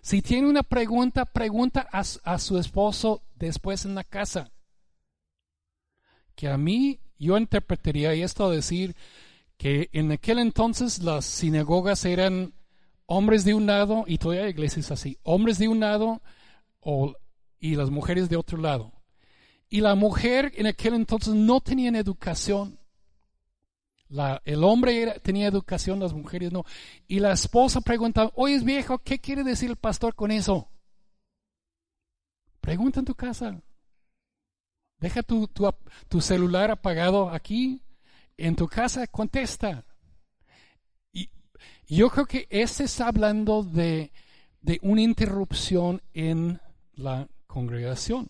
Si 0.00 0.22
tiene 0.22 0.48
una 0.48 0.62
pregunta, 0.62 1.24
pregunta 1.24 1.86
a, 1.92 2.00
a 2.00 2.38
su 2.38 2.58
esposo 2.58 3.22
después 3.34 3.84
en 3.84 3.96
la 3.96 4.04
casa. 4.04 4.50
Que 6.34 6.48
a 6.48 6.56
mí, 6.56 7.00
yo 7.18 7.36
interpretaría 7.36 8.12
esto 8.12 8.46
a 8.46 8.54
decir 8.54 8.94
que 9.56 9.88
en 9.92 10.12
aquel 10.12 10.38
entonces 10.38 11.02
las 11.02 11.24
sinagogas 11.24 12.04
eran 12.04 12.54
hombres 13.06 13.44
de 13.44 13.54
un 13.54 13.66
lado, 13.66 14.04
y 14.06 14.18
todavía 14.18 14.44
hay 14.44 14.50
iglesias 14.50 14.90
así, 14.90 15.18
hombres 15.22 15.58
de 15.58 15.68
un 15.68 15.80
lado 15.80 16.22
y 17.58 17.74
las 17.74 17.90
mujeres 17.90 18.28
de 18.28 18.36
otro 18.36 18.58
lado. 18.58 18.92
Y 19.68 19.80
la 19.80 19.94
mujer 19.94 20.52
en 20.56 20.66
aquel 20.66 20.94
entonces 20.94 21.34
no 21.34 21.60
tenía 21.60 21.90
educación. 21.90 22.78
El 24.44 24.62
hombre 24.62 25.18
tenía 25.20 25.48
educación, 25.48 25.98
las 25.98 26.12
mujeres 26.12 26.52
no. 26.52 26.64
Y 27.08 27.18
la 27.18 27.32
esposa 27.32 27.80
preguntaba, 27.80 28.30
oye 28.36 28.60
viejo, 28.60 28.98
¿qué 28.98 29.18
quiere 29.18 29.42
decir 29.42 29.70
el 29.70 29.76
pastor 29.76 30.14
con 30.14 30.30
eso? 30.30 30.70
Pregunta 32.60 33.00
en 33.00 33.06
tu 33.06 33.14
casa. 33.14 33.60
Deja 34.98 35.22
tu, 35.22 35.48
tu 36.08 36.20
celular 36.20 36.70
apagado 36.70 37.28
aquí. 37.30 37.82
En 38.36 38.54
tu 38.54 38.66
casa 38.66 39.06
contesta. 39.06 39.84
Y 41.12 41.30
yo 41.86 42.10
creo 42.10 42.26
que 42.26 42.46
este 42.50 42.84
está 42.84 43.08
hablando 43.08 43.62
de, 43.62 44.12
una 44.82 45.02
interrupción 45.02 46.02
en 46.12 46.60
la 46.94 47.28
congregación. 47.46 48.28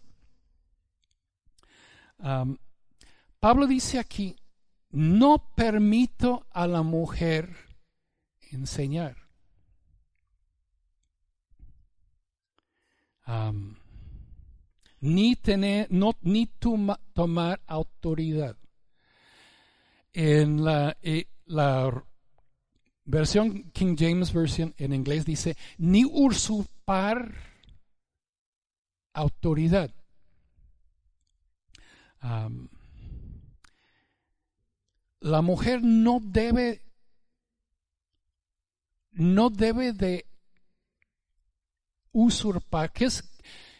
Pablo 3.40 3.66
dice 3.66 3.98
aquí, 3.98 4.36
no 4.90 5.52
permito 5.54 6.46
a 6.50 6.66
la 6.66 6.82
mujer 6.82 7.56
enseñar. 8.50 9.16
ni 15.00 15.36
tener, 15.36 15.86
no, 15.90 16.16
ni 16.22 16.46
tomar 17.12 17.60
autoridad. 17.66 18.56
En 20.18 20.64
la, 20.64 20.96
eh, 21.02 21.26
la 21.44 21.92
versión 23.04 23.70
King 23.72 23.96
James 23.98 24.32
Version 24.32 24.74
en 24.78 24.94
inglés 24.94 25.26
dice, 25.26 25.56
ni 25.76 26.04
usurpar 26.04 27.34
autoridad 29.12 29.90
la 35.20 35.42
mujer 35.42 35.82
no 35.82 36.20
debe, 36.22 36.82
no 39.12 39.50
debe 39.50 39.92
de 39.92 40.26
usurpar. 42.12 42.92
¿Qué 42.92 43.06
es? 43.06 43.24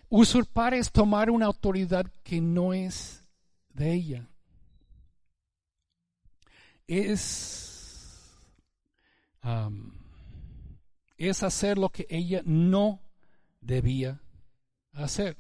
Usurpar 0.09 0.75
es 0.75 0.90
tomar 0.90 1.31
una 1.31 1.46
autoridad 1.46 2.07
que 2.22 2.40
no 2.40 2.72
es 2.72 3.25
de 3.70 3.92
ella. 3.92 4.29
Es, 6.87 8.38
es 11.16 11.42
hacer 11.42 11.79
lo 11.79 11.88
que 11.90 12.07
ella 12.09 12.42
no 12.44 13.01
debía 13.61 14.20
hacer 14.92 15.37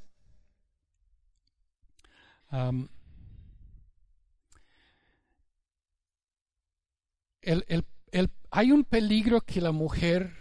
hay 8.50 8.72
un 8.72 8.84
peligro 8.84 9.40
que 9.40 9.60
la 9.60 9.72
mujer, 9.72 10.32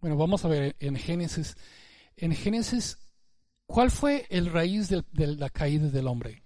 bueno, 0.00 0.16
vamos 0.16 0.44
a 0.44 0.48
ver 0.48 0.76
en 0.80 0.96
Génesis, 0.96 1.56
en 2.16 2.34
Génesis, 2.34 2.98
¿cuál 3.66 3.90
fue 3.90 4.26
el 4.30 4.46
raíz 4.46 4.88
de 4.88 5.04
la 5.12 5.50
caída 5.50 5.88
del 5.88 6.08
hombre? 6.08 6.42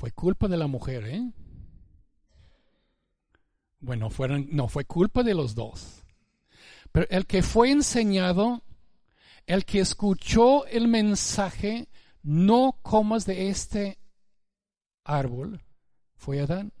Fue 0.00 0.12
culpa 0.12 0.48
de 0.48 0.56
la 0.56 0.66
mujer, 0.66 1.04
¿eh? 1.04 1.30
Bueno, 3.80 4.08
fueron, 4.08 4.48
no, 4.50 4.66
fue 4.66 4.86
culpa 4.86 5.22
de 5.22 5.34
los 5.34 5.54
dos. 5.54 6.06
Pero 6.90 7.06
el 7.10 7.26
que 7.26 7.42
fue 7.42 7.70
enseñado 7.70 8.62
el 9.44 9.66
que 9.66 9.80
escuchó 9.80 10.64
el 10.68 10.88
mensaje, 10.88 11.90
no 12.22 12.78
comas 12.80 13.26
de 13.26 13.50
este 13.50 13.98
árbol, 15.04 15.60
fue 16.16 16.40
Adán. 16.40 16.72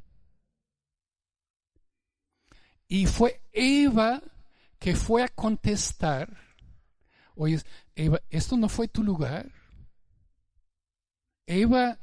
Y 2.88 3.04
fue 3.04 3.42
Eva 3.52 4.22
que 4.78 4.96
fue 4.96 5.22
a 5.22 5.28
contestar, 5.28 6.38
oye, 7.34 7.60
Eva, 7.94 8.18
¿esto 8.30 8.56
no 8.56 8.70
fue 8.70 8.88
tu 8.88 9.02
lugar? 9.02 9.52
Eva, 11.44 11.98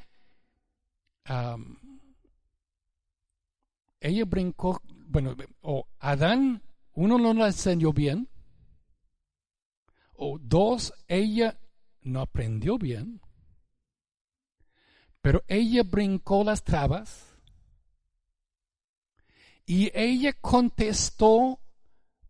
ella 3.99 4.25
brincó, 4.25 4.81
bueno, 5.07 5.35
o 5.61 5.87
Adán, 5.99 6.61
uno 6.93 7.17
no 7.17 7.33
la 7.33 7.47
enseñó 7.47 7.93
bien, 7.93 8.29
o 10.13 10.39
dos, 10.39 10.93
ella 11.07 11.59
no 12.01 12.21
aprendió 12.21 12.77
bien, 12.77 13.21
pero 15.21 15.43
ella 15.47 15.83
brincó 15.83 16.43
las 16.43 16.63
trabas 16.63 17.27
y 19.65 19.91
ella 19.93 20.33
contestó 20.33 21.59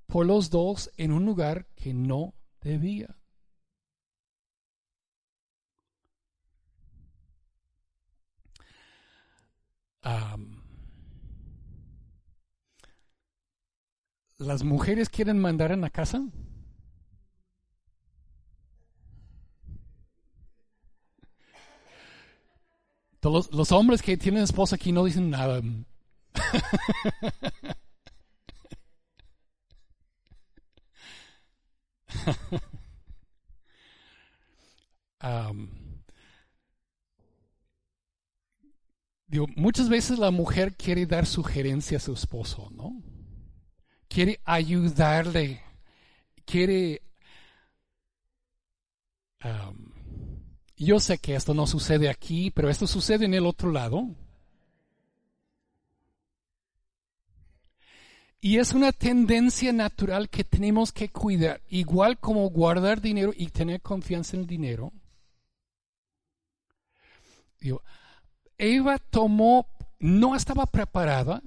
por 0.08 0.26
los 0.26 0.50
dos 0.50 0.92
en 0.98 1.12
un 1.12 1.26
lugar 1.26 1.68
que 1.76 1.94
no 1.94 2.34
debía. 2.62 3.16
¿Las 14.38 14.64
mujeres 14.64 15.10
quieren 15.10 15.40
mandar 15.40 15.72
en 15.72 15.82
la 15.82 15.90
casa? 15.90 16.22
Los, 23.22 23.72
hombres 23.74 24.02
que 24.02 24.16
tienen 24.16 24.44
esposa 24.44 24.78
aquí 24.78 24.94
no 24.94 25.04
dicen 25.04 25.30
nada. 25.30 25.62
muchas 39.56 39.90
veces 39.90 40.20
la 40.20 40.32
mujer 40.32 40.76
quiere 40.76 41.06
dar 41.06 41.26
sugerencia 41.26 41.98
a 41.98 42.02
su 42.02 42.14
esposo, 42.14 42.70
¿no? 42.72 43.02
Quiere 44.08 44.40
ayudarle, 44.46 45.62
quiere 46.46 47.02
yo 50.78 51.00
sé 51.00 51.18
que 51.18 51.36
esto 51.36 51.54
no 51.54 51.66
sucede 51.68 52.10
aquí, 52.10 52.52
pero 52.52 52.70
esto 52.70 52.88
sucede 52.88 53.26
en 53.26 53.34
el 53.34 53.46
otro 53.46 53.72
lado. 53.72 54.08
Y 58.40 58.60
es 58.60 58.74
una 58.74 58.92
tendencia 58.92 59.74
natural 59.74 60.30
que 60.30 60.44
tenemos 60.44 60.92
que 60.92 61.10
cuidar, 61.10 61.62
igual 61.70 62.20
como 62.20 62.48
guardar 62.50 63.02
dinero 63.02 63.34
y 63.36 63.48
tener 63.48 63.82
confianza 63.82 64.38
en 64.38 64.44
el 64.44 64.48
dinero. 64.48 64.94
Eva 68.58 68.98
tomó, 68.98 69.68
no 70.00 70.36
estaba 70.36 70.66
preparada 70.66 71.42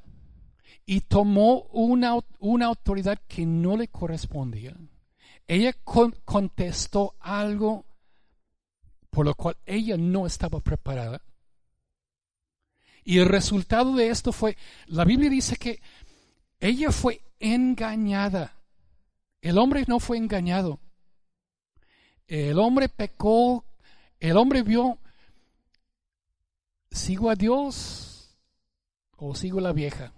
y 0.87 1.01
tomó 1.03 1.63
una, 1.73 2.15
una 2.39 2.67
autoridad 2.67 3.19
que 3.29 3.47
no 3.47 3.77
le 3.77 3.89
correspondía. 3.89 4.77
Ella 5.47 5.75
contestó 6.25 7.17
algo 7.21 7.85
por 9.11 9.27
lo 9.27 9.35
cual 9.35 9.57
ella 9.67 9.97
no 9.97 10.27
estaba 10.27 10.61
preparada. 10.61 11.21
Y 13.05 13.19
el 13.19 13.27
resultado 13.27 13.95
de 13.97 14.09
esto 14.09 14.33
fue, 14.33 14.57
la 14.87 15.05
Biblia 15.05 15.29
dice 15.29 15.57
que 15.57 15.81
ella 16.61 16.93
fue 16.93 17.21
engañada. 17.41 18.55
El 19.43 19.59
hombre 19.59 19.85
no 19.89 20.01
fue 20.01 20.17
engañado. 20.17 20.81
El 22.29 22.59
hombre 22.59 22.89
pecó, 22.89 23.65
el 24.21 24.37
hombre 24.37 24.63
vio, 24.63 24.99
¿sigo 26.91 27.31
a 27.31 27.35
Dios 27.35 28.39
o 29.17 29.35
sigo 29.35 29.61
la 29.61 29.73
vieja? 29.73 30.13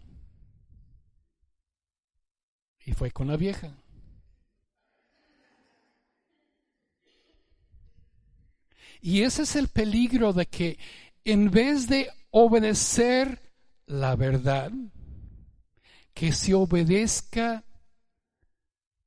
Y 2.85 2.93
fue 2.93 3.11
con 3.11 3.29
la 3.29 3.37
vieja. 3.37 3.77
Y 9.01 9.23
ese 9.23 9.43
es 9.43 9.57
el 9.57 9.69
peligro 9.69 10.33
de 10.33 10.47
que 10.47 10.79
en 11.25 11.51
vez 11.51 11.89
de 11.89 12.09
obedecer 12.31 13.41
la 13.87 14.17
verdad, 14.17 14.73
que 16.15 16.33
se 16.33 16.55
obedezca 16.55 17.65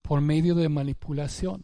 por 0.01 0.22
medio 0.22 0.53
de 0.55 0.70
manipulación 0.70 1.63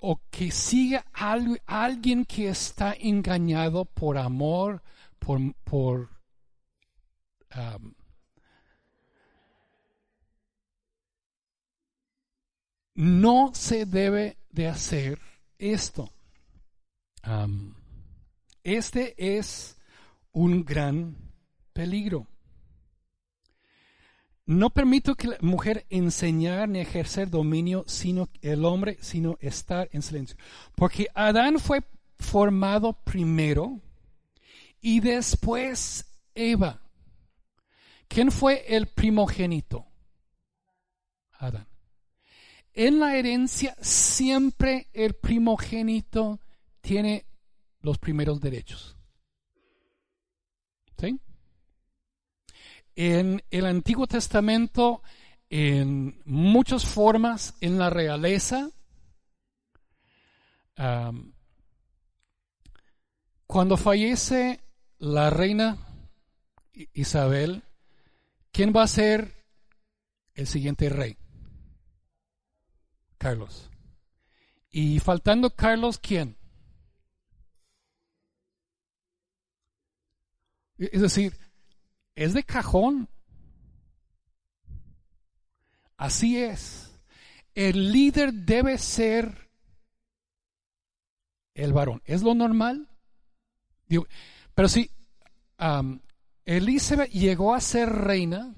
o 0.00 0.20
que 0.30 0.50
siga 0.50 1.04
alguien 1.12 2.24
que 2.24 2.48
está 2.48 2.94
engañado 2.98 3.84
por 3.84 4.18
amor, 4.18 4.82
por, 5.18 5.40
por 5.64 6.10
um, 7.54 7.94
no 12.94 13.50
se 13.54 13.84
debe 13.84 14.38
de 14.50 14.68
hacer 14.68 15.20
esto. 15.58 16.10
Um, 17.26 17.74
este 18.64 19.14
es 19.38 19.76
un 20.32 20.64
gran 20.64 21.16
peligro. 21.72 22.26
No 24.46 24.70
permito 24.70 25.16
que 25.16 25.26
la 25.26 25.36
mujer 25.40 25.86
enseñar 25.90 26.68
ni 26.68 26.78
ejercer 26.78 27.28
dominio, 27.28 27.84
sino 27.88 28.28
el 28.42 28.64
hombre, 28.64 28.96
sino 29.00 29.36
estar 29.40 29.88
en 29.92 30.02
silencio. 30.02 30.36
Porque 30.76 31.08
Adán 31.14 31.58
fue 31.58 31.82
formado 32.16 32.92
primero 32.92 33.80
y 34.80 35.00
después 35.00 36.06
Eva. 36.32 36.80
¿Quién 38.06 38.30
fue 38.30 38.64
el 38.68 38.86
primogénito? 38.86 39.84
Adán. 41.32 41.66
En 42.72 43.00
la 43.00 43.16
herencia 43.16 43.76
siempre 43.80 44.88
el 44.92 45.14
primogénito 45.14 46.38
tiene 46.80 47.26
los 47.80 47.98
primeros 47.98 48.40
derechos. 48.40 48.96
¿Sí? 50.98 51.18
En 52.96 53.42
el 53.50 53.66
Antiguo 53.66 54.06
Testamento, 54.06 55.02
en 55.50 56.20
muchas 56.24 56.86
formas, 56.86 57.54
en 57.60 57.78
la 57.78 57.90
realeza, 57.90 58.70
cuando 63.46 63.76
fallece 63.76 64.60
la 64.98 65.30
reina 65.30 65.76
Isabel, 66.94 67.62
¿quién 68.50 68.72
va 68.74 68.82
a 68.82 68.88
ser 68.88 69.44
el 70.34 70.46
siguiente 70.46 70.88
rey? 70.88 71.16
Carlos. 73.18 73.70
Y 74.70 75.00
faltando 75.00 75.50
Carlos, 75.50 75.98
¿quién? 75.98 76.36
Es 80.78 81.00
decir, 81.00 81.38
es 82.16 82.34
de 82.34 82.42
cajón. 82.42 83.08
Así 85.96 86.38
es. 86.38 86.98
El 87.54 87.92
líder 87.92 88.32
debe 88.32 88.78
ser 88.78 89.50
el 91.54 91.72
varón. 91.72 92.02
¿Es 92.04 92.22
lo 92.22 92.34
normal? 92.34 92.88
pero 94.54 94.68
si 94.68 94.90
Elizabeth 96.44 97.10
llegó 97.10 97.54
a 97.54 97.60
ser 97.60 97.88
reina, 97.88 98.52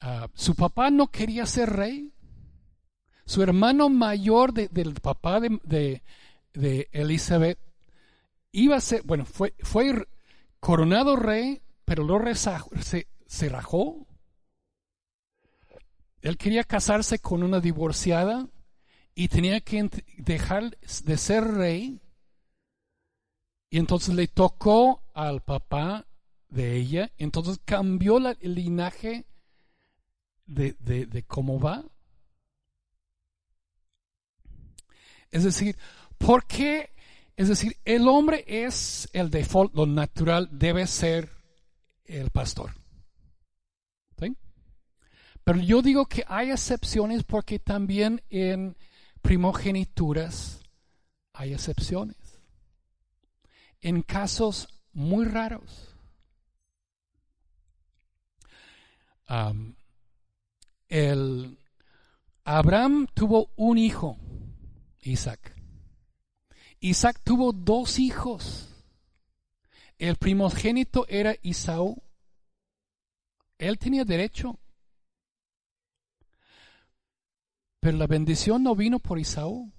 ah, 0.00 0.28
su 0.34 0.54
papá 0.54 0.90
no 0.90 1.08
quería 1.08 1.44
ser 1.44 1.70
rey. 1.70 2.12
Su 3.24 3.42
hermano 3.42 3.88
mayor 3.88 4.52
del 4.52 4.94
papá 4.94 5.40
de, 5.40 6.02
de 6.54 6.88
Elizabeth 6.92 7.58
iba 8.52 8.76
a 8.76 8.80
ser, 8.80 9.02
bueno, 9.02 9.24
fue, 9.26 9.54
fue 9.58 10.06
coronado 10.60 11.16
rey, 11.16 11.62
pero 11.84 12.04
lo 12.04 12.20
se, 12.34 13.08
se 13.26 13.48
rajó. 13.48 14.06
Él 16.22 16.36
quería 16.36 16.64
casarse 16.64 17.18
con 17.18 17.42
una 17.42 17.60
divorciada 17.60 18.48
y 19.14 19.28
tenía 19.28 19.60
que 19.60 19.88
dejar 20.18 20.76
de 21.04 21.16
ser 21.16 21.44
rey. 21.44 22.00
Y 23.70 23.78
entonces 23.78 24.14
le 24.14 24.26
tocó 24.26 25.02
al 25.14 25.42
papá 25.42 26.06
de 26.48 26.76
ella. 26.76 27.12
Entonces 27.16 27.60
cambió 27.64 28.18
el 28.18 28.54
linaje 28.54 29.26
de, 30.46 30.76
de, 30.80 31.06
de 31.06 31.22
cómo 31.22 31.60
va. 31.60 31.84
Es 35.30 35.44
decir, 35.44 35.76
¿por 36.18 36.46
qué 36.46 36.90
es 37.36 37.48
decir, 37.48 37.76
el 37.84 38.08
hombre 38.08 38.44
es 38.46 39.08
el 39.12 39.30
default, 39.30 39.74
lo 39.74 39.86
natural 39.86 40.48
debe 40.50 40.86
ser 40.86 41.30
el 42.04 42.30
pastor. 42.30 42.72
Pero 45.46 45.60
yo 45.60 45.80
digo 45.80 46.06
que 46.06 46.24
hay 46.26 46.50
excepciones 46.50 47.22
porque 47.22 47.60
también 47.60 48.20
en 48.30 48.76
primogenituras 49.22 50.60
hay 51.32 51.52
excepciones. 51.52 52.16
En 53.80 54.02
casos 54.02 54.66
muy 54.92 55.24
raros. 55.24 55.94
el 60.88 61.58
Abraham 62.42 63.06
tuvo 63.14 63.52
un 63.54 63.78
hijo, 63.78 64.18
Isaac. 65.02 65.55
Isaac 66.80 67.20
tuvo 67.24 67.52
dos 67.52 67.98
hijos. 67.98 68.68
El 69.98 70.16
primogénito 70.16 71.06
era 71.08 71.34
Isaú. 71.42 72.02
Él 73.58 73.78
tenía 73.78 74.04
derecho. 74.04 74.58
Pero 77.80 77.96
la 77.96 78.06
bendición 78.06 78.62
no 78.62 78.74
vino 78.74 78.98
por 78.98 79.18
Isaú. 79.18 79.72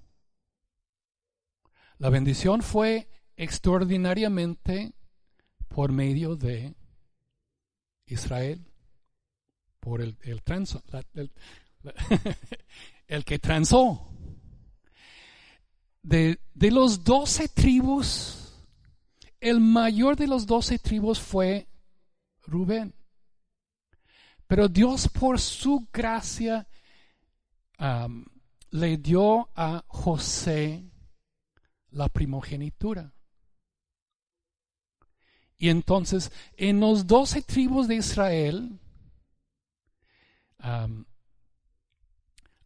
La 1.99 2.09
bendición 2.09 2.61
fue 2.61 3.09
extraordinariamente 3.35 4.93
por 5.67 5.91
medio 5.91 6.35
de 6.35 6.75
Israel, 8.05 8.65
por 9.79 10.01
el, 10.01 10.17
el, 10.21 10.41
transo, 10.41 10.83
el 13.07 13.25
que 13.25 13.39
transó 13.39 14.16
de, 16.07 16.39
los 16.71 17.03
doce 17.03 17.49
tribus, 17.49 18.53
el 19.41 19.59
mayor 19.59 20.15
de 20.15 20.27
los 20.27 20.45
doce 20.45 20.79
tribus 20.79 21.19
fue 21.19 21.67
Rubén. 22.43 22.93
Pero 24.47 24.69
Dios 24.69 25.09
por 25.09 25.39
su 25.39 25.87
gracia 25.91 26.65
le 28.69 28.97
dio 28.97 29.49
a 29.53 29.83
José 29.87 30.85
la 31.91 32.07
primogenitura. 32.07 33.13
Y 35.57 35.69
entonces, 35.69 36.31
en 36.55 36.79
los 36.79 37.05
doce 37.05 37.41
tribus 37.41 37.87
de 37.87 37.95
Israel, 37.95 38.79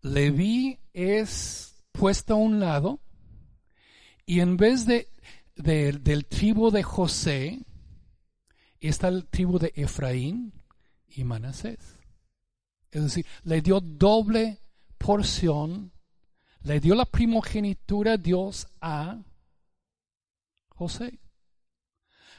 Leví 0.01 0.77
es 0.93 1.83
puesto 1.91 2.33
a 2.33 2.37
un 2.37 2.59
lado 2.59 2.99
y 4.25 4.39
en 4.39 4.57
vez 4.57 4.85
de, 4.85 5.07
del 5.55 6.25
tribu 6.25 6.71
de 6.71 6.83
José, 6.83 7.59
está 8.79 9.07
el 9.07 9.27
tribu 9.27 9.59
de 9.59 9.71
Efraín 9.75 10.53
y 11.09 11.23
Manasés. 11.23 11.99
Es 12.91 13.03
decir, 13.03 13.25
le 13.43 13.61
dio 13.61 13.79
doble 13.79 14.59
porción, 14.97 15.91
le 16.63 16.79
dio 16.79 16.95
la 16.95 17.05
primogenitura 17.05 18.17
Dios 18.17 18.67
a 18.81 19.21
José. 20.69 21.19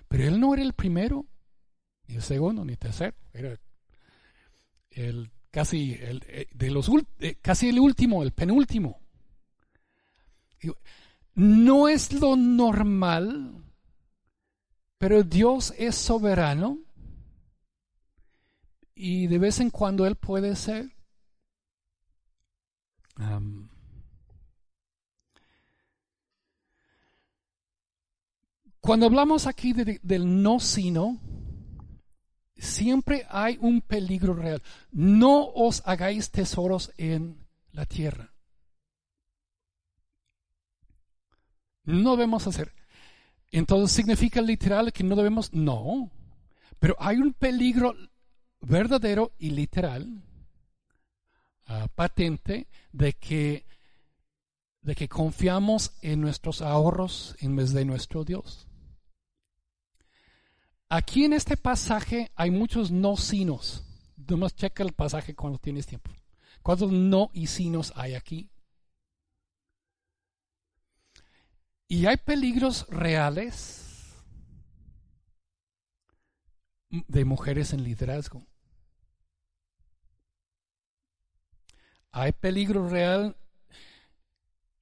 Pero 0.08 0.28
él 0.28 0.38
no 0.38 0.52
era 0.52 0.62
el 0.62 0.74
primero, 0.74 1.26
ni 2.06 2.16
el 2.16 2.22
segundo, 2.22 2.64
ni 2.64 2.72
el 2.72 2.78
tercero. 2.78 3.16
Era 3.32 3.58
el 4.90 5.30
casi 5.50 5.92
el, 5.92 6.24
eh, 6.28 6.48
de 6.52 6.70
los 6.70 6.90
eh, 7.20 7.36
casi 7.40 7.68
el 7.68 7.78
último, 7.78 8.22
el 8.22 8.32
penúltimo. 8.32 9.00
No 11.34 11.88
es 11.88 12.12
lo 12.12 12.36
normal, 12.36 13.64
pero 14.98 15.22
Dios 15.22 15.72
es 15.78 15.96
soberano 15.96 16.78
y 18.94 19.26
de 19.26 19.38
vez 19.38 19.60
en 19.60 19.70
cuando 19.70 20.06
Él 20.06 20.16
puede 20.16 20.54
ser. 20.56 20.90
cuando 28.80 29.06
hablamos 29.06 29.46
aquí 29.46 29.72
del 29.72 30.42
no 30.42 30.58
sino, 30.58 31.20
siempre 32.56 33.26
hay 33.30 33.56
un 33.60 33.80
peligro 33.80 34.34
real. 34.34 34.60
No 34.90 35.46
os 35.46 35.82
hagáis 35.86 36.30
tesoros 36.30 36.92
en 36.96 37.46
la 37.70 37.86
tierra. 37.86 38.31
No 41.84 42.12
debemos 42.12 42.46
hacer. 42.46 42.72
Entonces, 43.50 43.94
¿significa 43.94 44.40
literal 44.40 44.92
que 44.92 45.04
no 45.04 45.16
debemos? 45.16 45.52
No. 45.52 46.10
Pero 46.78 46.96
hay 46.98 47.18
un 47.18 47.32
peligro 47.32 47.94
verdadero 48.60 49.32
y 49.38 49.50
literal, 49.50 50.22
ah, 51.66 51.88
patente, 51.94 52.68
de 52.92 53.12
que, 53.12 53.66
de 54.80 54.94
que 54.94 55.08
confiamos 55.08 55.92
en 56.02 56.20
nuestros 56.20 56.62
ahorros 56.62 57.36
en 57.40 57.56
vez 57.56 57.72
de 57.72 57.84
nuestro 57.84 58.24
Dios. 58.24 58.66
Aquí 60.88 61.24
en 61.24 61.32
este 61.32 61.56
pasaje 61.56 62.30
hay 62.34 62.50
muchos 62.50 62.90
no 62.90 63.16
sinos. 63.16 63.84
Nomás 64.16 64.54
checa 64.54 64.82
el 64.82 64.92
pasaje 64.92 65.34
cuando 65.34 65.58
tienes 65.58 65.86
tiempo. 65.86 66.10
¿Cuántos 66.62 66.92
no 66.92 67.30
y 67.32 67.46
sinos 67.46 67.92
hay 67.96 68.14
aquí? 68.14 68.51
Y 71.92 72.06
hay 72.06 72.16
peligros 72.16 72.86
reales 72.88 74.14
de 76.88 77.24
mujeres 77.26 77.74
en 77.74 77.84
liderazgo. 77.84 78.46
Hay 82.10 82.32
peligro 82.32 82.88
real. 82.88 83.36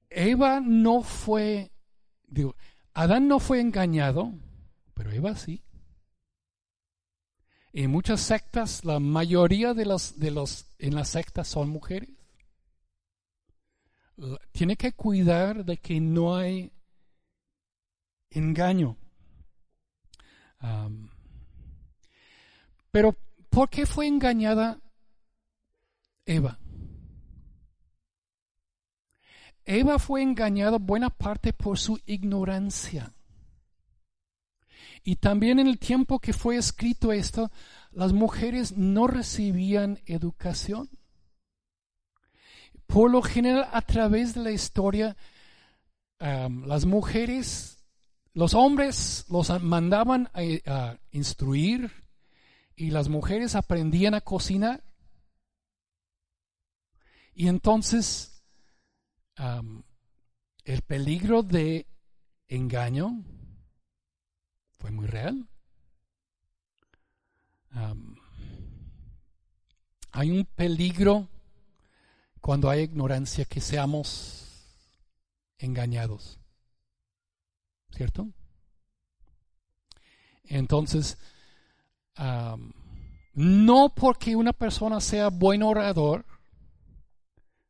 Eva 0.09 0.61
no 0.61 1.03
fue, 1.03 1.73
digo, 2.29 2.55
Adán 2.95 3.27
no 3.27 3.41
fue 3.41 3.61
engañado, 3.61 4.33
pero 4.95 5.11
Eva 5.11 5.35
sí. 5.35 5.65
En 7.73 7.91
muchas 7.91 8.21
sectas, 8.21 8.85
la 8.85 9.01
mayoría 9.01 9.75
de 9.75 9.85
los, 9.85 10.21
de 10.21 10.31
los 10.31 10.69
en 10.79 10.95
las 10.95 11.09
sectas 11.09 11.49
son 11.49 11.71
mujeres. 11.71 12.09
Tiene 14.53 14.77
que 14.77 14.93
cuidar 14.93 15.65
de 15.65 15.77
que 15.77 15.99
no 15.99 16.37
hay 16.37 16.71
engaño. 18.31 18.97
pero, 22.91 23.16
¿por 23.49 23.68
qué 23.70 23.87
fue 23.87 24.07
engañada 24.07 24.81
Eva? 26.26 26.59
Eva 29.64 29.99
fue 29.99 30.22
engañada 30.22 30.78
buena 30.78 31.11
parte 31.11 31.53
por 31.53 31.78
su 31.78 32.01
ignorancia. 32.07 33.12
Y 35.03 35.16
también 35.16 35.59
en 35.59 35.68
el 35.68 35.78
tiempo 35.78 36.18
que 36.18 36.33
fue 36.33 36.57
escrito 36.57 37.12
esto, 37.12 37.51
las 37.93 38.12
mujeres 38.12 38.76
no 38.76 39.07
recibían 39.07 40.01
educación. 40.07 40.91
Por 42.87 43.11
lo 43.11 43.22
general, 43.22 43.68
a 43.72 43.83
través 43.83 44.35
de 44.35 44.41
la 44.43 44.51
historia, 44.51 45.16
las 46.18 46.85
mujeres, 46.85 47.80
los 48.33 48.55
hombres 48.55 49.24
los 49.28 49.51
mandaban 49.62 50.31
a, 50.35 50.99
instruir 51.11 51.91
y 52.76 52.91
las 52.91 53.09
mujeres 53.09 53.55
aprendían 53.55 54.14
a 54.14 54.20
cocinar. 54.20 54.85
Y 57.35 57.49
entonces, 57.49 58.43
el 59.37 60.83
peligro 60.83 61.43
de 61.43 61.87
engaño, 62.49 63.24
fue 64.78 64.91
muy 64.91 65.07
real. 65.07 65.47
hay 70.12 70.31
un 70.31 70.45
peligro 70.45 71.28
cuando 72.41 72.70
hay 72.70 72.83
ignorancia 72.83 73.45
que 73.45 73.61
seamos 73.61 74.41
engañados. 75.59 76.39
¿Cierto? 77.93 78.28
Entonces, 80.45 81.18
no 83.34 83.95
porque 83.95 84.36
una 84.36 84.53
persona 84.53 85.01
sea 85.01 85.28
buen 85.28 85.62
orador, 85.62 86.24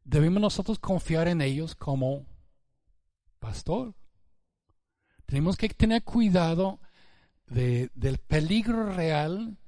debemos 0.05 0.41
nosotros 0.41 0.79
confiar 0.79 1.29
en 1.29 1.41
ellos 1.41 1.75
como 1.75 2.27
pastor. 3.39 3.95
Tenemos 5.27 5.57
que 5.57 5.69
tener 5.69 6.03
cuidado 6.03 6.81
del 7.47 8.19
peligro 8.27 8.93
real 8.93 9.59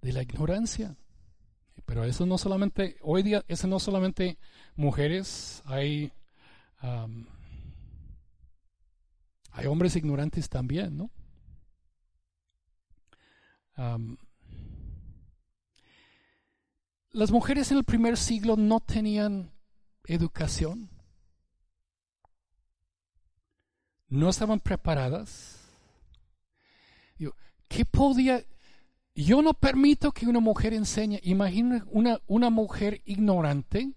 de 0.00 0.12
la 0.12 0.22
ignorancia. 0.22 0.96
Pero 1.84 2.04
eso 2.04 2.26
no 2.26 2.36
solamente, 2.36 2.96
hoy 3.00 3.22
día, 3.22 3.44
eso 3.46 3.68
no 3.68 3.78
solamente 3.78 4.38
mujeres, 4.74 5.62
hay, 5.66 6.12
hay 9.56 9.66
hombres 9.66 9.96
ignorantes 9.96 10.48
también, 10.48 10.96
¿no? 10.96 11.10
las 17.10 17.30
mujeres 17.30 17.70
en 17.70 17.76
el 17.76 17.84
primer 17.84 18.16
siglo 18.16 18.56
no 18.56 18.80
tenían 18.80 19.52
educación, 20.06 20.88
no 24.08 24.30
estaban 24.30 24.60
preparadas 24.60 25.56
¿Qué 27.68 27.84
podía? 27.84 28.44
Yo 29.14 29.42
no 29.42 29.54
permito 29.54 30.12
que 30.12 30.26
una 30.26 30.40
mujer 30.40 30.74
enseñe. 30.74 31.20
Imagina 31.22 31.84
una, 31.90 32.20
una 32.26 32.50
mujer 32.50 33.02
ignorante 33.04 33.92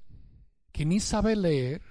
que 0.72 0.86
ni 0.86 1.00
sabe 1.00 1.36
leer. 1.36 1.82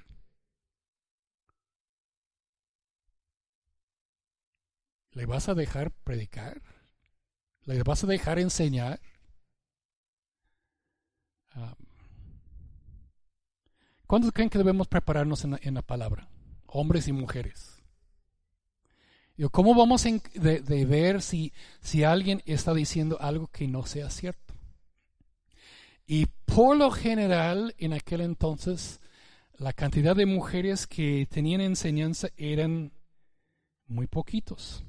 ¿Le 5.18 5.26
vas 5.26 5.48
a 5.48 5.54
dejar 5.54 5.90
predicar? 6.04 6.62
¿Le 7.64 7.82
vas 7.82 8.04
a 8.04 8.06
dejar 8.06 8.38
enseñar? 8.38 9.00
Ah, 11.50 11.74
¿Cuántos 14.06 14.30
creen 14.30 14.48
que 14.48 14.58
debemos 14.58 14.86
prepararnos 14.86 15.44
en 15.44 15.74
la 15.74 15.82
palabra? 15.82 16.28
Hombres 16.68 17.08
y 17.08 17.12
mujeres. 17.12 17.82
¿Cómo 19.50 19.74
vamos 19.74 20.06
a 20.06 20.10
ver 20.86 21.20
si, 21.20 21.52
si 21.80 22.04
alguien 22.04 22.40
está 22.46 22.72
diciendo 22.72 23.18
algo 23.20 23.48
que 23.48 23.66
no 23.66 23.86
sea 23.86 24.10
cierto? 24.10 24.54
Y 26.06 26.26
por 26.44 26.76
lo 26.76 26.92
general, 26.92 27.74
en 27.78 27.92
aquel 27.92 28.20
entonces, 28.20 29.00
la 29.56 29.72
cantidad 29.72 30.14
de 30.14 30.26
mujeres 30.26 30.86
que 30.86 31.26
tenían 31.28 31.60
enseñanza 31.60 32.28
eran 32.36 32.92
muy 33.88 34.06
poquitos. 34.06 34.84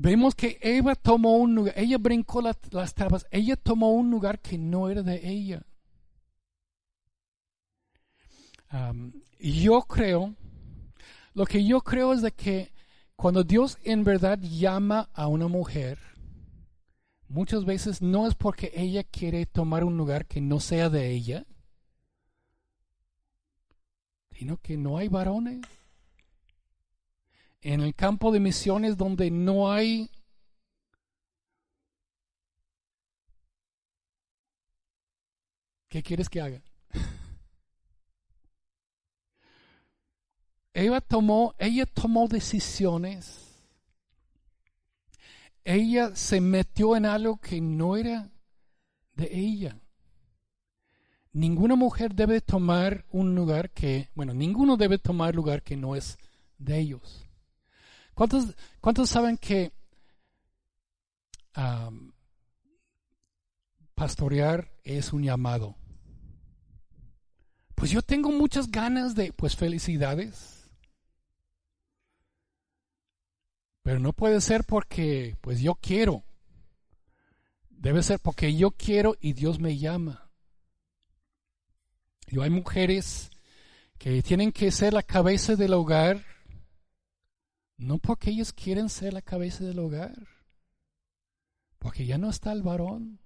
Vemos 0.00 0.36
que 0.36 0.58
Eva 0.62 0.94
tomó 0.94 1.38
un 1.38 1.56
lugar, 1.56 1.74
ella 1.76 1.98
brincó 1.98 2.40
las 2.40 2.94
tablas, 2.94 3.26
ella 3.32 3.56
tomó 3.56 3.90
un 3.90 4.12
lugar 4.12 4.38
que 4.38 4.56
no 4.56 4.88
era 4.88 5.02
de 5.02 5.28
ella. 5.28 5.66
Yo 9.40 9.82
creo 9.82 10.36
lo 11.34 11.46
que 11.46 11.64
yo 11.64 11.80
creo 11.80 12.12
es 12.12 12.22
de 12.22 12.30
que 12.30 12.72
cuando 13.16 13.42
Dios 13.42 13.78
en 13.82 14.04
verdad 14.04 14.38
llama 14.38 15.08
a 15.14 15.26
una 15.26 15.48
mujer, 15.48 15.98
muchas 17.28 17.64
veces 17.64 18.00
no 18.00 18.28
es 18.28 18.36
porque 18.36 18.70
ella 18.76 19.02
quiere 19.02 19.46
tomar 19.46 19.82
un 19.82 19.96
lugar 19.96 20.26
que 20.26 20.40
no 20.40 20.60
sea 20.60 20.90
de 20.90 21.10
ella, 21.10 21.44
sino 24.30 24.58
que 24.58 24.76
no 24.76 24.96
hay 24.96 25.08
varones. 25.08 25.60
En 27.60 27.80
el 27.80 27.94
campo 27.94 28.30
de 28.32 28.40
misiones 28.40 28.96
donde 28.96 29.30
no 29.30 29.70
hay 29.70 30.10
¿Qué 35.88 36.02
quieres 36.02 36.28
que 36.28 36.40
haga? 36.40 36.62
Eva 40.74 41.00
tomó, 41.00 41.54
ella 41.58 41.86
tomó 41.86 42.28
decisiones. 42.28 43.46
Ella 45.64 46.14
se 46.14 46.40
metió 46.40 46.94
en 46.96 47.06
algo 47.06 47.38
que 47.38 47.60
no 47.60 47.96
era 47.96 48.30
de 49.14 49.28
ella. 49.32 49.80
Ninguna 51.32 51.74
mujer 51.74 52.14
debe 52.14 52.40
tomar 52.40 53.06
un 53.10 53.34
lugar 53.34 53.70
que, 53.70 54.10
bueno, 54.14 54.34
ninguno 54.34 54.76
debe 54.76 54.98
tomar 54.98 55.34
lugar 55.34 55.62
que 55.62 55.76
no 55.76 55.96
es 55.96 56.18
de 56.58 56.78
ellos. 56.78 57.27
¿Cuántos, 58.18 59.08
saben 59.08 59.38
que 59.38 59.70
pastorear 63.94 64.68
es 64.82 65.12
un 65.12 65.22
llamado? 65.22 65.76
Pues 67.76 67.92
yo 67.92 68.02
tengo 68.02 68.32
muchas 68.32 68.72
ganas 68.72 69.14
de, 69.14 69.32
pues 69.32 69.54
felicidades. 69.54 70.68
Pero 73.82 74.00
no 74.00 74.12
puede 74.12 74.40
ser 74.40 74.64
porque, 74.64 75.36
pues 75.40 75.60
yo 75.60 75.76
quiero. 75.76 76.24
Debe 77.70 78.02
ser 78.02 78.18
porque 78.18 78.52
yo 78.56 78.72
quiero 78.72 79.14
y 79.20 79.34
Dios 79.34 79.60
me 79.60 79.78
llama. 79.78 80.28
Y 82.26 82.40
hay 82.40 82.50
mujeres 82.50 83.30
que 83.96 84.24
tienen 84.24 84.50
que 84.50 84.72
ser 84.72 84.92
la 84.92 85.04
cabeza 85.04 85.54
del 85.54 85.72
hogar, 85.72 86.24
no 87.78 87.98
porque 87.98 88.30
ellos 88.30 88.52
quieren 88.52 88.88
ser 88.88 89.14
la 89.14 89.22
cabeza 89.22 89.64
del 89.64 89.78
hogar, 89.78 90.28
porque 91.78 92.04
ya 92.04 92.18
no 92.18 92.28
está 92.28 92.52
el 92.52 92.62
varón. 92.62 93.20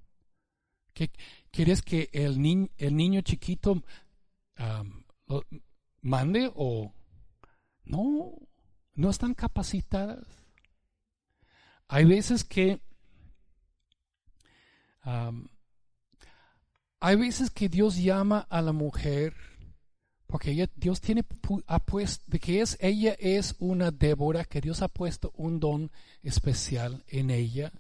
¿Qué, 0.93 1.11
¿Quieres 1.51 1.83
que 1.83 2.11
el, 2.13 2.71
el 2.77 2.97
niño 2.97 3.23
chiquito 3.23 3.83
mande 6.03 6.51
o 6.55 6.93
no, 7.85 8.35
no 8.95 9.11
están 9.11 9.35
capacitadas. 9.35 10.27
Hay 11.89 12.05
veces 12.05 12.45
que 12.45 12.81
hay 17.01 17.17
veces 17.17 17.51
que 17.51 17.69
Dios 17.69 17.97
llama 17.97 18.47
a 18.49 18.63
la 18.63 18.73
mujer 18.73 19.35
porque 20.33 20.67
Dios 20.77 21.03
tiene 21.03 21.25
puesto, 21.25 22.25
de 22.27 22.41
que 22.41 22.63
es 22.63 22.79
ella 22.81 23.15
es 23.19 23.55
una 23.59 23.91
Débora 23.91 24.47
que 24.47 24.63
Dios 24.63 24.81
ha 24.81 24.89
puesto 24.89 25.31
un 25.37 25.61
don 25.61 25.91
especial 26.23 27.05
en 27.09 27.29
ella 27.29 27.71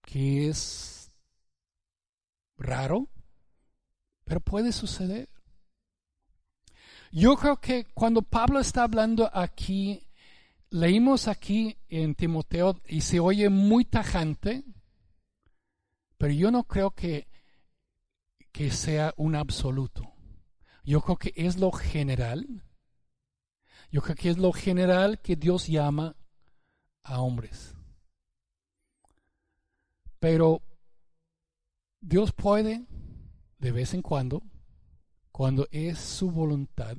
que 0.00 0.48
es 0.48 1.10
raro 2.56 3.10
pero 4.24 4.40
puede 4.40 4.72
suceder. 4.72 5.28
Yo 7.12 7.36
creo 7.36 7.58
que 7.58 7.84
cuando 7.92 8.22
Pablo 8.22 8.58
está 8.58 8.84
hablando 8.84 9.28
aquí, 9.30 10.06
leímos 10.70 11.28
aquí 11.28 11.76
en 11.90 12.14
Timoteo 12.14 12.80
y 12.86 13.02
se 13.02 13.20
oye 13.20 13.50
muy 13.50 13.84
tajante, 13.84 14.64
pero 16.16 16.32
yo 16.32 16.50
no 16.50 16.64
creo 16.64 16.92
que, 16.92 17.28
que 18.52 18.70
sea 18.70 19.12
un 19.18 19.34
absoluto. 19.34 20.09
Yo 20.84 21.00
creo 21.00 21.16
que 21.16 21.32
es 21.36 21.58
lo 21.58 21.72
general. 21.72 22.64
Yo 23.90 24.02
creo 24.02 24.16
que 24.16 24.30
es 24.30 24.38
lo 24.38 24.52
general 24.52 25.20
que 25.20 25.36
Dios 25.36 25.66
llama 25.66 26.16
a 27.02 27.20
hombres. 27.20 27.74
Pero 30.18 30.62
Dios 32.00 32.32
puede 32.32 32.86
de 33.58 33.72
vez 33.72 33.94
en 33.94 34.02
cuando, 34.02 34.42
cuando 35.32 35.68
es 35.70 35.98
su 35.98 36.30
voluntad, 36.30 36.96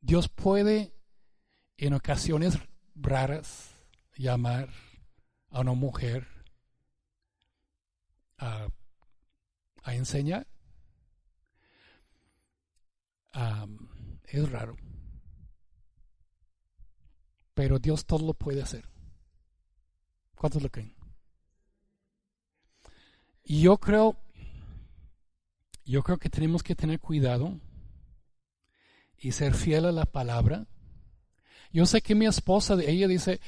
Dios 0.00 0.28
puede 0.28 0.94
en 1.76 1.94
ocasiones 1.94 2.58
raras 2.94 3.74
llamar 4.16 4.68
a 5.50 5.60
una 5.60 5.74
mujer 5.74 6.26
a, 8.38 8.68
enseñar. 9.86 10.46
Es 14.24 14.50
raro. 14.50 14.76
Pero 17.54 17.78
Dios 17.78 18.06
todo 18.06 18.26
lo 18.26 18.34
puede 18.34 18.62
hacer. 18.62 18.88
¿Cuántos 20.34 20.62
lo 20.62 20.70
creen? 20.70 20.94
Y 23.44 23.62
yo 23.62 23.78
creo 23.78 24.16
yo 25.84 26.02
creo 26.02 26.18
que 26.18 26.30
tenemos 26.30 26.62
que 26.62 26.74
tener 26.74 27.00
cuidado 27.00 27.58
y 29.18 29.32
ser 29.32 29.54
fiel 29.54 29.86
a 29.86 29.92
la 29.92 30.06
palabra. 30.06 30.66
Yo 31.72 31.86
sé 31.86 32.02
que 32.02 32.14
mi 32.14 32.26
esposa, 32.26 32.76
ella 32.82 33.08
dice, 33.08 33.40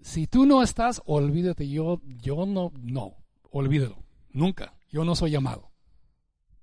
si 0.00 0.26
tú 0.26 0.46
no 0.46 0.62
estás, 0.62 1.02
olvídate, 1.06 1.68
yo, 1.68 2.00
yo 2.04 2.46
no, 2.46 2.72
no, 2.76 3.16
olvídalo, 3.50 4.04
nunca, 4.30 4.74
yo 4.90 5.04
no 5.04 5.16
soy 5.16 5.32
llamado. 5.32 5.70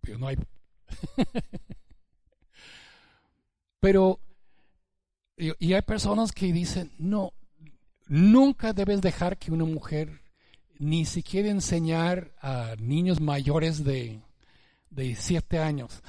Pero 0.01 0.17
no 0.17 0.27
hay. 0.27 0.37
Pero, 3.81 4.19
y 5.35 5.73
hay 5.73 5.81
personas 5.81 6.31
que 6.31 6.53
dicen, 6.53 6.93
no, 6.97 7.33
nunca 8.07 8.71
debes 8.71 9.01
dejar 9.01 9.37
que 9.37 9.51
una 9.51 9.65
mujer 9.65 10.21
ni 10.79 11.03
siquiera 11.03 11.49
enseñar 11.49 12.31
a 12.41 12.75
niños 12.79 13.19
mayores 13.19 13.83
de 13.83 14.21
de 14.91 15.15
siete 15.15 15.57
años. 15.59 16.03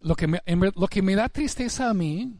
lo 0.00 0.14
que, 0.14 0.28
me, 0.28 0.40
lo 0.46 0.86
que 0.86 1.02
me 1.02 1.16
da 1.16 1.28
tristeza 1.28 1.90
a 1.90 1.94
mí 1.94 2.38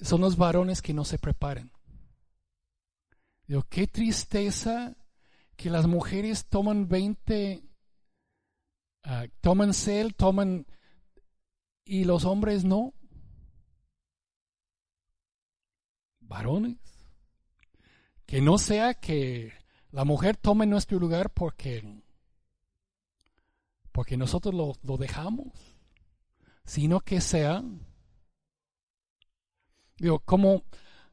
son 0.00 0.22
los 0.22 0.38
varones 0.38 0.80
que 0.80 0.94
no 0.94 1.04
se 1.04 1.18
preparan. 1.18 1.70
Digo, 3.46 3.62
qué 3.68 3.86
tristeza 3.86 4.96
que 5.54 5.68
las 5.68 5.86
mujeres 5.86 6.46
toman 6.46 6.88
20, 6.88 7.62
ah, 9.06 9.26
toman 9.40 9.72
cel, 9.72 10.14
toman, 10.14 10.66
y 11.86 12.04
los 12.04 12.24
hombres 12.24 12.64
no. 12.64 12.92
Varones. 16.20 16.76
Que 18.26 18.40
no 18.40 18.58
sea 18.58 18.94
que 18.94 19.52
la 19.92 20.04
mujer 20.04 20.36
tome 20.36 20.66
nuestro 20.66 20.98
lugar 20.98 21.30
porque, 21.30 22.02
porque 23.92 24.16
nosotros 24.16 24.54
lo, 24.82 24.96
dejamos, 24.98 25.52
sino 26.64 27.00
que 27.00 27.20
sea, 27.20 27.62
digo, 29.96 30.18
como 30.20 30.64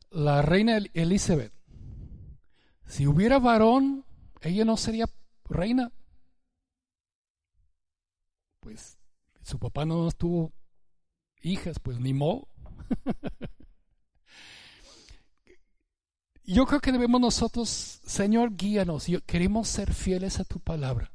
la 0.10 0.42
reina 0.42 0.80
Elizabeth. 0.94 1.54
Si 2.86 3.08
hubiera 3.08 3.40
varón, 3.40 4.06
ella 4.42 4.66
no 4.66 4.76
sería 4.76 5.06
reina. 5.46 5.92
Pues 8.64 8.98
su 9.42 9.60
papá 9.60 9.84
no 9.84 10.10
tuvo 10.12 10.54
hijas, 11.42 11.80
pues 11.80 12.00
ni 12.00 12.14
modo. 12.14 12.48
yo 16.46 16.66
creo 16.66 16.80
que 16.80 16.94
debemos 16.94 17.20
nosotros, 17.20 17.68
Señor, 18.06 18.56
guíanos. 18.56 19.08
queremos 19.26 19.68
ser 19.68 19.94
fieles 19.94 20.40
a 20.40 20.46
tu 20.46 20.62
palabra. 20.62 21.12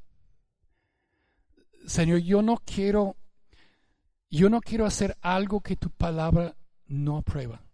Señor, 1.87 2.19
yo 2.19 2.43
no 2.43 2.59
quiero, 2.59 3.17
yo 4.29 4.51
no 4.51 4.61
quiero 4.61 4.85
hacer 4.85 5.17
algo 5.23 5.63
que 5.63 5.77
tu 5.77 5.89
palabra 5.89 6.55
no 6.87 7.17
aprueba. 7.17 7.65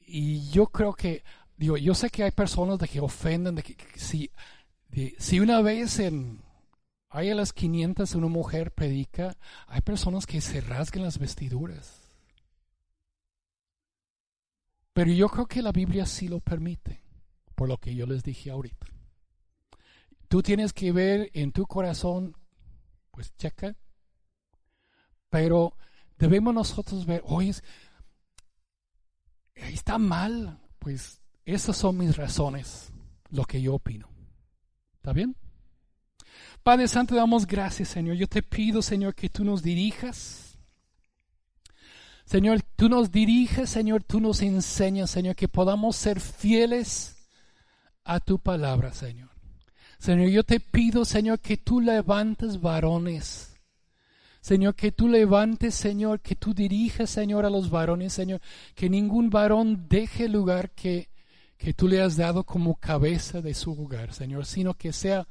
y 0.00 0.50
yo 0.50 0.66
creo 0.66 0.94
que, 0.94 1.22
digo, 1.56 1.76
yo 1.76 1.94
sé 1.94 2.10
que 2.10 2.24
hay 2.24 2.32
personas 2.32 2.80
de 2.80 2.88
que 2.88 2.98
ofenden, 2.98 3.54
de 3.54 3.62
que, 3.62 3.76
si, 3.96 4.32
si 5.18 5.40
una 5.40 5.60
vez 5.60 5.98
en, 5.98 6.40
hay 7.08 7.30
a 7.30 7.34
las 7.34 7.52
500 7.52 8.14
una 8.14 8.28
mujer 8.28 8.72
predica, 8.72 9.36
hay 9.66 9.80
personas 9.80 10.26
que 10.26 10.40
se 10.40 10.60
rasgan 10.60 11.02
las 11.02 11.18
vestiduras. 11.18 12.00
Pero 14.92 15.10
yo 15.10 15.28
creo 15.28 15.46
que 15.46 15.62
la 15.62 15.72
Biblia 15.72 16.06
sí 16.06 16.28
lo 16.28 16.38
permite, 16.38 17.02
por 17.56 17.68
lo 17.68 17.78
que 17.78 17.94
yo 17.94 18.06
les 18.06 18.22
dije 18.22 18.50
ahorita. 18.50 18.86
Tú 20.28 20.42
tienes 20.42 20.72
que 20.72 20.92
ver 20.92 21.30
en 21.34 21.50
tu 21.50 21.66
corazón, 21.66 22.36
pues 23.10 23.34
checa, 23.36 23.76
pero 25.28 25.76
debemos 26.16 26.54
nosotros 26.54 27.06
ver, 27.06 27.22
oye, 27.24 27.54
está 29.54 29.98
mal, 29.98 30.60
pues 30.78 31.20
esas 31.44 31.76
son 31.76 31.98
mis 31.98 32.16
razones, 32.16 32.92
lo 33.30 33.44
que 33.44 33.60
yo 33.60 33.74
opino. 33.74 34.13
¿Está 35.04 35.12
bien? 35.12 35.36
Padre 36.62 36.88
Santo, 36.88 37.14
damos 37.14 37.46
gracias, 37.46 37.90
Señor. 37.90 38.16
Yo 38.16 38.26
te 38.26 38.42
pido, 38.42 38.80
Señor, 38.80 39.14
que 39.14 39.28
tú 39.28 39.44
nos 39.44 39.62
dirijas 39.62 40.44
Señor, 42.24 42.62
tú 42.74 42.88
nos 42.88 43.12
diriges, 43.12 43.68
Señor, 43.68 44.02
tú 44.02 44.18
nos 44.18 44.40
enseñas, 44.40 45.10
Señor, 45.10 45.36
que 45.36 45.46
podamos 45.46 45.94
ser 45.94 46.20
fieles 46.20 47.28
a 48.02 48.18
tu 48.18 48.38
palabra, 48.38 48.94
Señor. 48.94 49.28
Señor, 49.98 50.28
yo 50.30 50.42
te 50.42 50.58
pido, 50.58 51.04
Señor, 51.04 51.40
que 51.40 51.58
tú 51.58 51.82
levantes 51.82 52.62
varones. 52.62 53.54
Señor, 54.40 54.74
que 54.74 54.90
tú 54.90 55.08
levantes, 55.08 55.74
Señor, 55.74 56.20
que 56.20 56.34
tú 56.34 56.54
dirijas, 56.54 57.10
Señor, 57.10 57.44
a 57.44 57.50
los 57.50 57.68
varones, 57.68 58.14
Señor, 58.14 58.40
que 58.74 58.88
ningún 58.88 59.28
varón 59.28 59.86
deje 59.88 60.28
lugar 60.28 60.70
que, 60.70 61.10
que 61.64 61.72
tú 61.72 61.88
le 61.88 62.02
has 62.02 62.18
dado 62.18 62.44
como 62.44 62.74
cabeza 62.74 63.40
de 63.40 63.54
su 63.54 63.72
hogar, 63.72 64.12
Señor, 64.12 64.44
sino 64.44 64.74
que 64.74 64.92
sea 64.92 65.26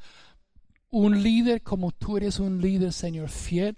un 0.90 1.22
líder 1.22 1.62
como 1.62 1.92
tú 1.92 2.18
eres 2.18 2.40
un 2.40 2.60
líder, 2.60 2.92
Señor, 2.92 3.30
fiel. 3.30 3.78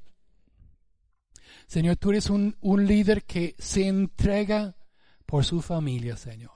Señor, 1.68 1.98
tú 1.98 2.12
eres 2.12 2.30
un, 2.30 2.56
un 2.62 2.88
líder 2.88 3.26
que 3.26 3.56
se 3.60 3.90
entrega 3.90 4.78
por 5.26 5.44
su 5.44 5.62
familia, 5.62 6.16
Señor. 6.16 6.54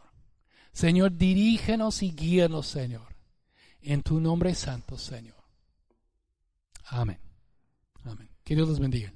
Señor, 0.72 1.18
dirígenos 1.18 2.02
y 2.02 2.12
guíanos, 2.12 2.68
Señor. 2.68 3.14
En 3.82 4.02
tu 4.02 4.22
nombre 4.22 4.56
santo, 4.56 4.98
Señor. 4.98 5.44
Amén. 6.86 7.20
Amén. 8.06 8.30
Que 8.46 8.56
Dios 8.56 8.70
los 8.70 8.80
bendiga. 8.80 9.12